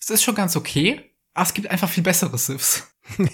[0.00, 2.92] Es ist schon ganz okay, aber es gibt einfach viel bessere Sifs.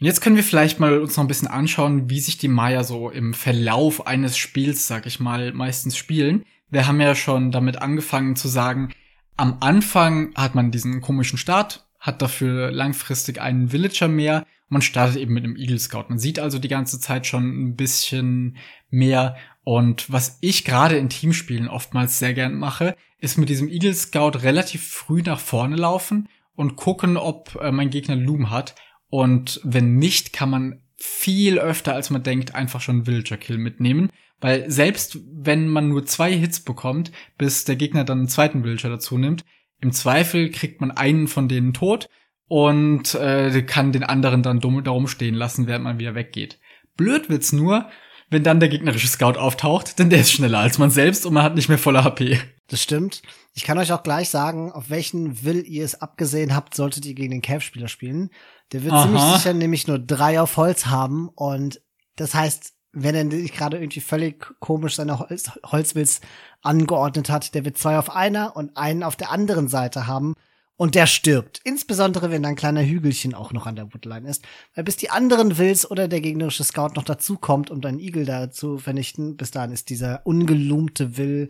[0.00, 3.10] Jetzt können wir vielleicht mal uns noch ein bisschen anschauen, wie sich die Maya so
[3.10, 6.44] im Verlauf eines Spiels, sag ich mal, meistens spielen.
[6.70, 8.94] Wir haben ja schon damit angefangen zu sagen,
[9.36, 14.46] am Anfang hat man diesen komischen Start, hat dafür langfristig einen Villager mehr.
[14.68, 16.06] Man startet eben mit einem Eagle Scout.
[16.08, 18.56] Man sieht also die ganze Zeit schon ein bisschen
[18.90, 19.36] mehr.
[19.64, 24.38] Und was ich gerade in Teamspielen oftmals sehr gern mache, ist mit diesem Eagle Scout
[24.42, 28.74] relativ früh nach vorne laufen und gucken, ob äh, mein Gegner Loom hat.
[29.10, 34.10] Und wenn nicht, kann man viel öfter, als man denkt, einfach schon Villager Kill mitnehmen.
[34.40, 38.88] Weil selbst wenn man nur zwei Hits bekommt, bis der Gegner dann einen zweiten Villager
[38.88, 39.44] dazu nimmt,
[39.80, 42.08] im Zweifel kriegt man einen von denen tot
[42.48, 46.58] und äh, kann den anderen dann dumm darum stehen lassen, während man wieder weggeht.
[46.96, 47.88] Blöd wird's nur,
[48.30, 51.42] wenn dann der gegnerische Scout auftaucht, denn der ist schneller als man selbst und man
[51.42, 52.40] hat nicht mehr volle HP.
[52.68, 53.22] Das stimmt.
[53.54, 57.14] Ich kann euch auch gleich sagen, auf welchen Will ihr es abgesehen habt, solltet ihr
[57.14, 58.30] gegen den Cav-Spieler spielen.
[58.72, 59.04] Der wird Aha.
[59.04, 61.80] ziemlich sicher nämlich nur drei auf Holz haben und
[62.16, 66.20] das heißt, wenn er nicht gerade irgendwie völlig komisch seine Holz Holzwills
[66.62, 70.34] angeordnet hat, der wird zwei auf einer und einen auf der anderen Seite haben
[70.76, 71.60] und der stirbt.
[71.64, 74.44] Insbesondere, wenn da ein kleiner Hügelchen auch noch an der Woodline ist.
[74.74, 78.50] Weil bis die anderen Wills oder der gegnerische Scout noch dazukommt, um deinen Igel da
[78.50, 81.48] zu vernichten, bis dahin ist dieser ungelumte Will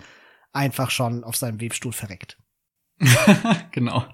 [0.52, 2.38] einfach schon auf seinem Webstuhl verreckt.
[3.70, 4.04] genau.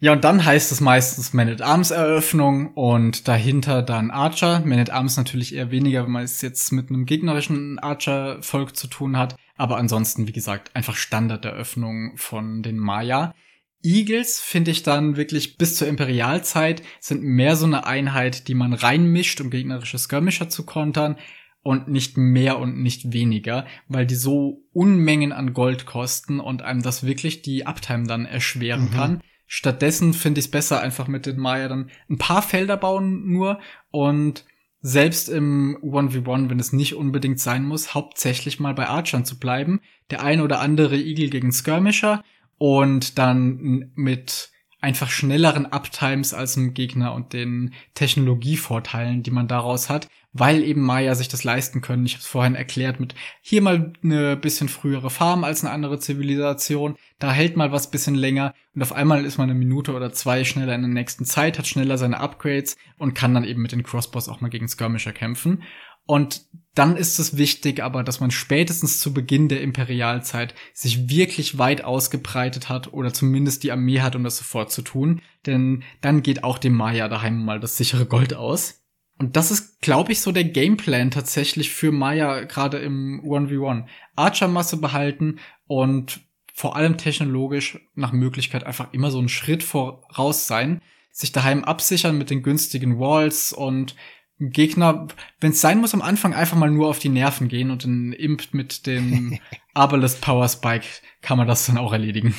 [0.00, 4.60] Ja, und dann heißt es meistens Man-at-Arms-Eröffnung und dahinter dann Archer.
[4.64, 9.34] Man-at-Arms natürlich eher weniger, wenn man es jetzt mit einem gegnerischen Archer-Volk zu tun hat.
[9.56, 13.34] Aber ansonsten, wie gesagt, einfach Standarderöffnung von den Maya.
[13.82, 18.74] Eagles finde ich dann wirklich bis zur Imperialzeit sind mehr so eine Einheit, die man
[18.74, 21.16] reinmischt, um gegnerische Skirmisher zu kontern
[21.62, 26.82] und nicht mehr und nicht weniger, weil die so Unmengen an Gold kosten und einem
[26.82, 28.90] das wirklich die Uptime dann erschweren mhm.
[28.90, 29.22] kann.
[29.50, 33.58] Stattdessen finde ich es besser, einfach mit den Maya dann ein paar Felder bauen nur
[33.90, 34.44] und
[34.80, 39.80] selbst im 1v1, wenn es nicht unbedingt sein muss, hauptsächlich mal bei Archern zu bleiben.
[40.10, 42.22] Der eine oder andere Eagle gegen Skirmisher
[42.58, 44.50] und dann mit
[44.80, 50.82] einfach schnelleren Uptimes als ein Gegner und den Technologievorteilen, die man daraus hat, weil eben
[50.82, 52.06] Maya sich das leisten können.
[52.06, 55.98] Ich habe es vorhin erklärt mit hier mal eine bisschen frühere Farm als eine andere
[55.98, 60.12] Zivilisation, da hält mal was bisschen länger und auf einmal ist man eine Minute oder
[60.12, 63.72] zwei schneller in der nächsten Zeit, hat schneller seine Upgrades und kann dann eben mit
[63.72, 65.64] den Crossbows auch mal gegen Skirmisher kämpfen.
[66.08, 71.58] Und dann ist es wichtig aber, dass man spätestens zu Beginn der Imperialzeit sich wirklich
[71.58, 75.20] weit ausgebreitet hat oder zumindest die Armee hat, um das sofort zu tun.
[75.44, 78.82] Denn dann geht auch dem Maya daheim mal das sichere Gold aus.
[79.18, 83.84] Und das ist, glaube ich, so der Gameplan tatsächlich für Maya gerade im 1v1.
[84.16, 86.20] Archer-Masse behalten und
[86.54, 90.80] vor allem technologisch nach Möglichkeit einfach immer so einen Schritt voraus sein,
[91.10, 93.94] sich daheim absichern mit den günstigen Walls und
[94.40, 95.08] Gegner,
[95.40, 98.12] wenn es sein muss, am Anfang einfach mal nur auf die Nerven gehen und ein
[98.12, 99.38] Imp mit dem
[99.74, 100.86] Abalist Power Spike
[101.22, 102.34] kann man das dann auch erledigen.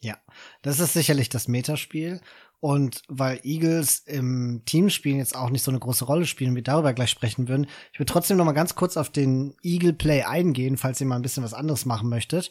[0.00, 0.16] Ja,
[0.62, 2.20] das ist sicherlich das Metaspiel.
[2.58, 6.92] Und weil Eagles im Teamspielen jetzt auch nicht so eine große Rolle spielen, wir darüber
[6.92, 10.76] gleich sprechen würden, ich würde trotzdem noch mal ganz kurz auf den Eagle Play eingehen,
[10.76, 12.50] falls ihr mal ein bisschen was anderes machen möchtet.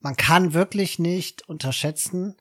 [0.00, 2.36] Man kann wirklich nicht unterschätzen,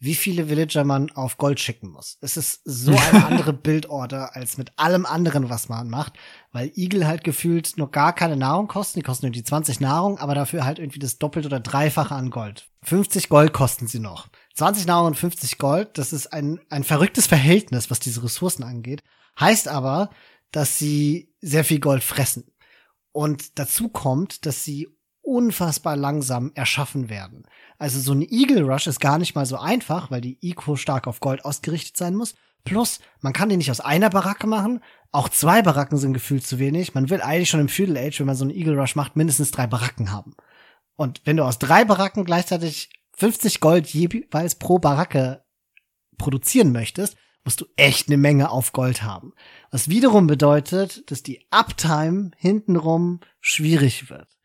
[0.00, 2.18] wie viele Villager man auf Gold schicken muss.
[2.20, 6.14] Es ist so eine andere Bildorder als mit allem anderen, was man macht,
[6.52, 9.00] weil Igel halt gefühlt nur gar keine Nahrung kosten.
[9.00, 12.68] Die kosten irgendwie 20 Nahrung, aber dafür halt irgendwie das Doppelte oder Dreifache an Gold.
[12.84, 14.28] 50 Gold kosten sie noch.
[14.54, 19.02] 20 Nahrung und 50 Gold, das ist ein, ein verrücktes Verhältnis, was diese Ressourcen angeht.
[19.38, 20.10] Heißt aber,
[20.52, 22.50] dass sie sehr viel Gold fressen.
[23.12, 24.88] Und dazu kommt, dass sie
[25.28, 27.44] unfassbar langsam erschaffen werden.
[27.78, 31.06] Also so ein Eagle Rush ist gar nicht mal so einfach, weil die Eco stark
[31.06, 32.34] auf Gold ausgerichtet sein muss.
[32.64, 34.80] Plus, man kann die nicht aus einer Baracke machen.
[35.12, 36.94] Auch zwei Baracken sind gefühlt zu wenig.
[36.94, 39.50] Man will eigentlich schon im Feudal Age, wenn man so einen Eagle Rush macht, mindestens
[39.50, 40.34] drei Baracken haben.
[40.96, 45.44] Und wenn du aus drei Baracken gleichzeitig 50 Gold jeweils pro Baracke
[46.18, 49.32] produzieren möchtest, musst du echt eine Menge auf Gold haben.
[49.70, 54.37] Was wiederum bedeutet, dass die Uptime hintenrum schwierig wird.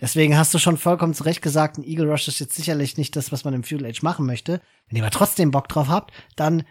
[0.00, 3.16] Deswegen hast du schon vollkommen zu Recht gesagt, ein Eagle Rush ist jetzt sicherlich nicht
[3.16, 4.60] das, was man im Feudal Age machen möchte.
[4.88, 6.64] Wenn ihr aber trotzdem Bock drauf habt, dann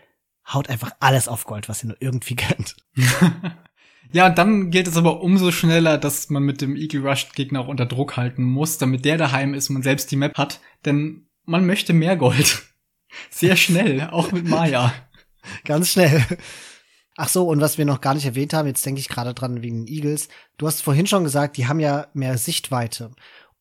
[0.53, 2.75] haut einfach alles auf Gold, was ihr nur irgendwie könnt.
[4.11, 7.67] ja, dann gilt es aber umso schneller, dass man mit dem Eagle Rush Gegner auch
[7.67, 11.27] unter Druck halten muss, damit der daheim ist und man selbst die Map hat, denn
[11.45, 12.63] man möchte mehr Gold.
[13.29, 14.93] Sehr schnell, auch mit Maya.
[15.63, 16.23] Ganz schnell.
[17.19, 19.63] Ach so, und was wir noch gar nicht erwähnt haben, jetzt denke ich gerade dran
[19.63, 20.29] wegen Eagles.
[20.59, 23.09] Du hast vorhin schon gesagt, die haben ja mehr Sichtweite.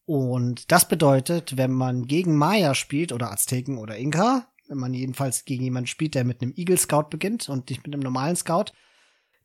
[0.05, 5.47] Und das bedeutet, wenn man gegen Maya spielt oder Azteken oder Inka, wenn man jedenfalls
[5.47, 8.67] gegen jemanden spielt, der mit einem Eagle Scout beginnt und nicht mit einem normalen Scout,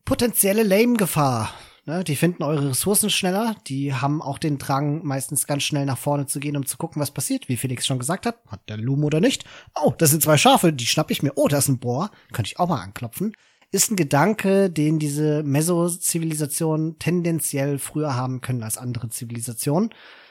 [0.04, 1.50] potenzielle Lame-Gefahr.
[1.86, 5.98] Ne, die finden eure Ressourcen schneller, die haben auch den Drang, meistens ganz schnell nach
[5.98, 8.38] vorne zu gehen, um zu gucken, was passiert, wie Felix schon gesagt hat.
[8.46, 9.46] Hat der Loom oder nicht?
[9.74, 11.32] Oh, das sind zwei Schafe, die schnapp ich mir.
[11.34, 12.12] Oh, da ist ein Bohr.
[12.32, 13.32] Könnte ich auch mal anklopfen
[13.72, 19.90] ist ein Gedanke, den diese Meso-Zivilisationen tendenziell früher haben können als andere Zivilisationen,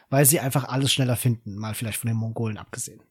[0.09, 3.01] weil sie einfach alles schneller finden, mal vielleicht von den Mongolen abgesehen.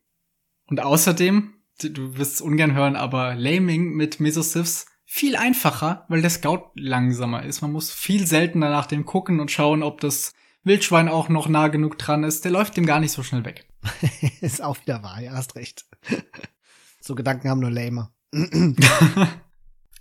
[0.66, 6.30] Und außerdem, du wirst es ungern hören, aber Laming mit Mesosiths viel einfacher, weil der
[6.30, 7.60] Scout langsamer ist.
[7.60, 11.66] Man muss viel seltener nach dem gucken und schauen, ob das Wildschwein auch noch nah
[11.66, 12.44] genug dran ist.
[12.44, 13.66] Der läuft dem gar nicht so schnell weg.
[14.40, 15.86] ist auch wieder wahr, ja, hast recht.
[17.00, 18.14] so Gedanken haben nur Lamer.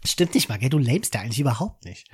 [0.05, 0.69] Stimmt nicht mal, gell?
[0.69, 2.07] Du lamest ja eigentlich überhaupt nicht.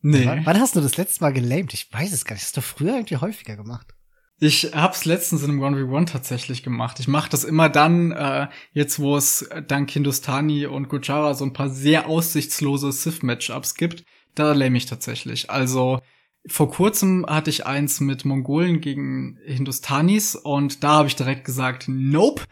[0.00, 0.26] Nee.
[0.26, 1.74] Wann, wann hast du das letzte Mal gelamed?
[1.74, 2.44] Ich weiß es gar nicht.
[2.44, 3.94] Hast du früher irgendwie häufiger gemacht.
[4.40, 7.00] Ich hab's letztens in einem 1v1 tatsächlich gemacht.
[7.00, 11.52] Ich mache das immer dann, äh, jetzt wo es dank Hindustani und Gujara so ein
[11.52, 14.04] paar sehr aussichtslose Sith-Matchups gibt,
[14.36, 15.50] da lame ich tatsächlich.
[15.50, 16.00] Also
[16.46, 21.86] vor kurzem hatte ich eins mit Mongolen gegen Hindustanis und da habe ich direkt gesagt,
[21.88, 22.44] nope,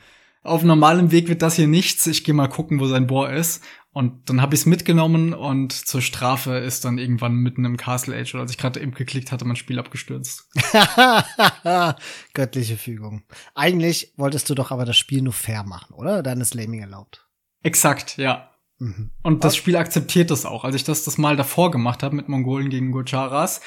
[0.43, 2.07] auf normalem Weg wird das hier nichts.
[2.07, 3.63] Ich gehe mal gucken, wo sein Bohr ist.
[3.97, 8.15] Und dann habe ich es mitgenommen und zur Strafe ist dann irgendwann mitten im Castle
[8.15, 10.51] Age, oder als ich gerade eben geklickt hatte, mein Spiel abgestürzt.
[12.35, 13.23] Göttliche Fügung.
[13.55, 16.23] Eigentlich wolltest du doch aber das Spiel nur fair machen, oder?
[16.23, 17.27] Dann ist Laming erlaubt.
[17.63, 18.51] Exakt, ja.
[18.77, 19.13] Mhm.
[19.23, 20.65] Und das Spiel akzeptiert das auch.
[20.65, 23.63] Als ich das das Mal davor gemacht habe mit Mongolen gegen Gujaras,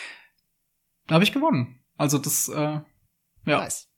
[1.08, 1.84] da habe ich gewonnen.
[1.98, 2.84] Also das, äh, ja.
[3.46, 3.90] Nice.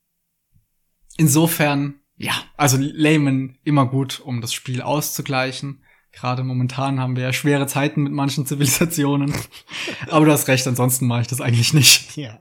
[1.18, 5.84] Insofern, ja, also Layman immer gut, um das Spiel auszugleichen.
[6.12, 9.34] Gerade momentan haben wir ja schwere Zeiten mit manchen Zivilisationen.
[10.10, 12.18] Aber du hast recht, ansonsten mache ich das eigentlich nicht.
[12.18, 12.40] Ja.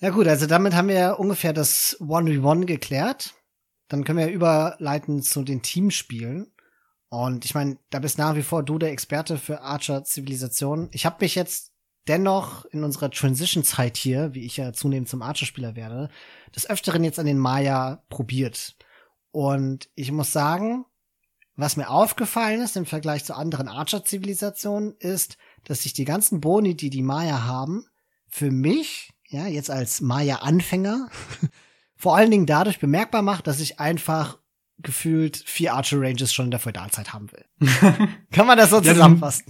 [0.00, 3.34] Ja gut, also damit haben wir ja ungefähr das 1v1 geklärt.
[3.86, 6.52] Dann können wir ja überleiten zu den Teamspielen.
[7.08, 10.88] Und ich meine, da bist nach wie vor du der Experte für Archer-Zivilisation.
[10.92, 11.72] Ich habe mich jetzt
[12.08, 16.08] dennoch in unserer Transition-Zeit hier, wie ich ja zunehmend zum Archer-Spieler werde,
[16.56, 18.76] des Öfteren jetzt an den Maya probiert.
[19.30, 20.84] Und ich muss sagen,
[21.56, 26.76] was mir aufgefallen ist im Vergleich zu anderen Archer-Zivilisationen, ist, dass sich die ganzen Boni,
[26.76, 27.86] die die Maya haben,
[28.28, 31.08] für mich, ja, jetzt als Maya-Anfänger,
[31.96, 34.38] vor allen Dingen dadurch bemerkbar macht, dass ich einfach
[34.78, 37.44] gefühlt vier Archer Ranges schon in der Feudalzeit haben will.
[38.32, 39.44] Kann man das so zusammenfassen?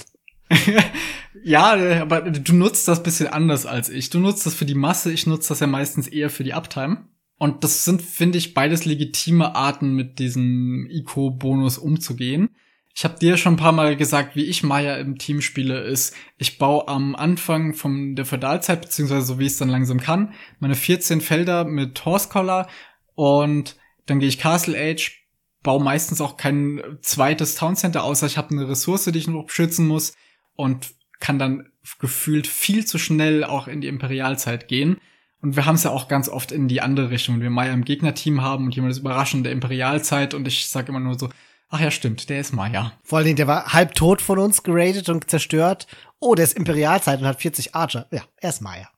[1.45, 4.11] ja, aber du nutzt das bisschen anders als ich.
[4.11, 7.07] Du nutzt das für die Masse, ich nutze das ja meistens eher für die Uptime.
[7.43, 12.51] Und das sind, finde ich, beides legitime Arten, mit diesem Eco-Bonus umzugehen.
[12.95, 16.15] Ich habe dir schon ein paar Mal gesagt, wie ich Maya im Team spiele, ist,
[16.39, 20.35] ich baue am Anfang von der Feudalzeit, beziehungsweise so wie ich es dann langsam kann,
[20.61, 22.69] meine 14 Felder mit Horse Collar
[23.17, 23.75] und
[24.07, 25.27] dann gehe ich Castle Age,
[25.65, 29.47] baue meistens auch kein zweites Town Center, außer ich habe eine Ressource, die ich noch
[29.47, 30.15] beschützen muss
[30.55, 34.99] und kann dann gefühlt viel zu schnell auch in die Imperialzeit gehen.
[35.43, 37.73] Und wir haben es ja auch ganz oft in die andere Richtung, wenn wir Maya
[37.73, 41.29] im Gegnerteam haben und jemand ist überraschend der Imperialzeit und ich sage immer nur so,
[41.69, 42.93] ach ja, stimmt, der ist Maya.
[43.03, 45.89] Vor allen Dingen, der war halb tot von uns geradet und zerstört.
[46.21, 48.07] Oh, der ist Imperialzeit und hat 40 Archer.
[48.13, 48.89] Ja, er ist Maya.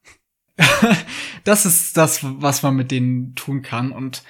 [1.44, 3.90] das ist das, was man mit denen tun kann.
[3.90, 4.22] Und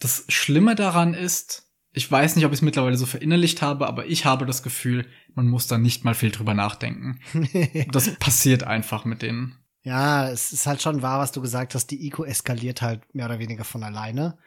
[0.00, 1.62] das Schlimme daran ist,
[1.96, 5.06] Ich weiß nicht, ob ich es mittlerweile so verinnerlicht habe, aber ich habe das Gefühl,
[5.34, 7.20] man muss da nicht mal viel drüber nachdenken.
[7.90, 9.63] das passiert einfach mit denen.
[9.84, 11.88] Ja, es ist halt schon wahr, was du gesagt hast.
[11.88, 14.38] Die Ico eskaliert halt mehr oder weniger von alleine.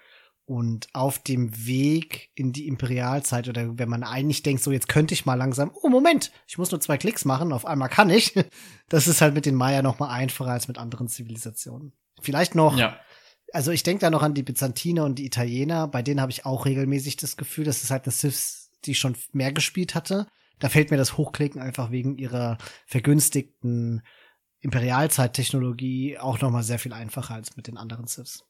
[0.46, 5.14] Und auf dem Weg in die Imperialzeit oder wenn man eigentlich denkt, so jetzt könnte
[5.14, 8.34] ich mal langsam, oh Moment, ich muss nur zwei Klicks machen, auf einmal kann ich.
[8.90, 11.92] Das ist halt mit den Maya noch mal einfacher als mit anderen Zivilisationen.
[12.22, 12.98] Vielleicht noch ja
[13.54, 16.46] also ich denke da noch an die Byzantiner und die Italiener, bei denen habe ich
[16.46, 20.28] auch regelmäßig das Gefühl, dass es halt eine Siths, die schon mehr gespielt hatte.
[20.60, 24.02] Da fällt mir das Hochklicken einfach wegen ihrer vergünstigten
[24.62, 28.44] Imperialzeittechnologie auch noch mal sehr viel einfacher als mit den anderen Siths.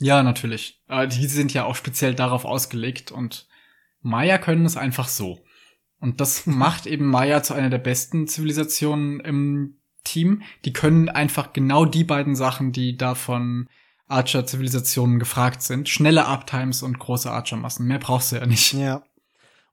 [0.00, 0.80] Ja, natürlich.
[0.88, 3.48] Die sind ja auch speziell darauf ausgelegt und
[4.00, 5.44] Maya können es einfach so.
[6.00, 10.42] Und das macht eben Maya zu einer der besten Zivilisationen im Team.
[10.64, 13.68] Die können einfach genau die beiden Sachen, die davon
[14.08, 15.88] Archer-Zivilisationen gefragt sind.
[15.88, 17.86] Schnelle Uptimes und große Archer-Massen.
[17.86, 18.72] Mehr brauchst du ja nicht.
[18.72, 19.04] Ja.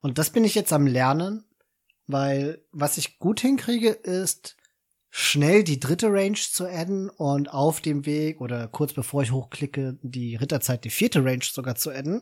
[0.01, 1.45] Und das bin ich jetzt am Lernen,
[2.05, 4.56] weil was ich gut hinkriege, ist
[5.19, 9.97] schnell die dritte Range zu adden und auf dem Weg oder kurz bevor ich hochklicke,
[10.03, 12.21] die Ritterzeit, die vierte Range sogar zu adden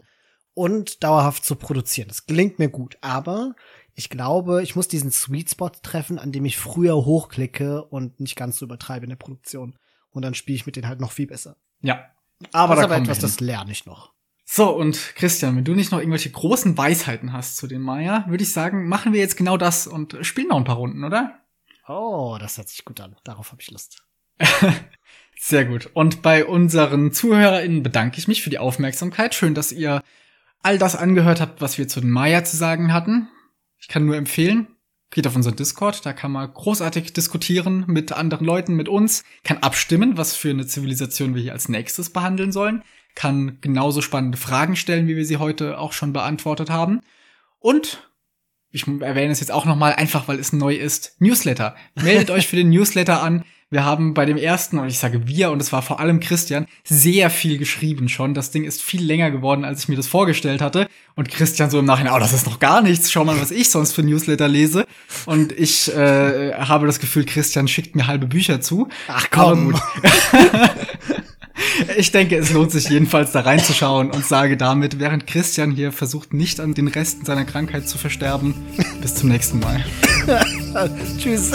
[0.53, 2.07] und dauerhaft zu produzieren.
[2.07, 3.53] Das gelingt mir gut, aber
[3.95, 8.37] ich glaube, ich muss diesen Sweet Spot treffen, an dem ich früher hochklicke und nicht
[8.37, 9.77] ganz so übertreibe in der Produktion.
[10.11, 11.57] Und dann spiele ich mit denen halt noch viel besser.
[11.81, 12.05] Ja.
[12.53, 14.13] Aber das ist aber etwas, das lerne ich noch.
[14.45, 18.43] So, und Christian, wenn du nicht noch irgendwelche großen Weisheiten hast zu den Maya, würde
[18.43, 21.44] ich sagen, machen wir jetzt genau das und spielen noch ein paar Runden, oder?
[21.87, 23.15] Oh, das hört sich gut an.
[23.23, 24.03] Darauf habe ich Lust.
[25.39, 25.89] Sehr gut.
[25.93, 29.35] Und bei unseren ZuhörerInnen bedanke ich mich für die Aufmerksamkeit.
[29.35, 30.01] Schön, dass ihr
[30.63, 33.29] all das angehört habt, was wir zu den Maya zu sagen hatten.
[33.77, 34.67] Ich kann nur empfehlen,
[35.11, 39.57] geht auf unseren Discord, da kann man großartig diskutieren mit anderen Leuten, mit uns, kann
[39.57, 42.83] abstimmen, was für eine Zivilisation wir hier als nächstes behandeln sollen,
[43.13, 47.01] kann genauso spannende Fragen stellen, wie wir sie heute auch schon beantwortet haben.
[47.59, 48.09] Und
[48.75, 51.75] ich erwähne es jetzt auch nochmal, einfach weil es neu ist, Newsletter.
[51.95, 53.45] Meldet euch für den Newsletter an.
[53.71, 56.67] Wir haben bei dem ersten, und ich sage wir, und es war vor allem Christian,
[56.83, 58.33] sehr viel geschrieben schon.
[58.33, 60.87] Das Ding ist viel länger geworden, als ich mir das vorgestellt hatte.
[61.15, 63.11] Und Christian so im Nachhinein, oh, das ist noch gar nichts.
[63.11, 64.85] Schau mal, was ich sonst für Newsletter lese.
[65.25, 68.89] Und ich äh, habe das Gefühl, Christian schickt mir halbe Bücher zu.
[69.07, 69.79] Ach komm.
[71.97, 76.33] Ich denke, es lohnt sich jedenfalls da reinzuschauen und sage damit, während Christian hier versucht,
[76.33, 78.55] nicht an den Resten seiner Krankheit zu versterben,
[79.01, 79.83] bis zum nächsten Mal.
[81.17, 81.51] Tschüss.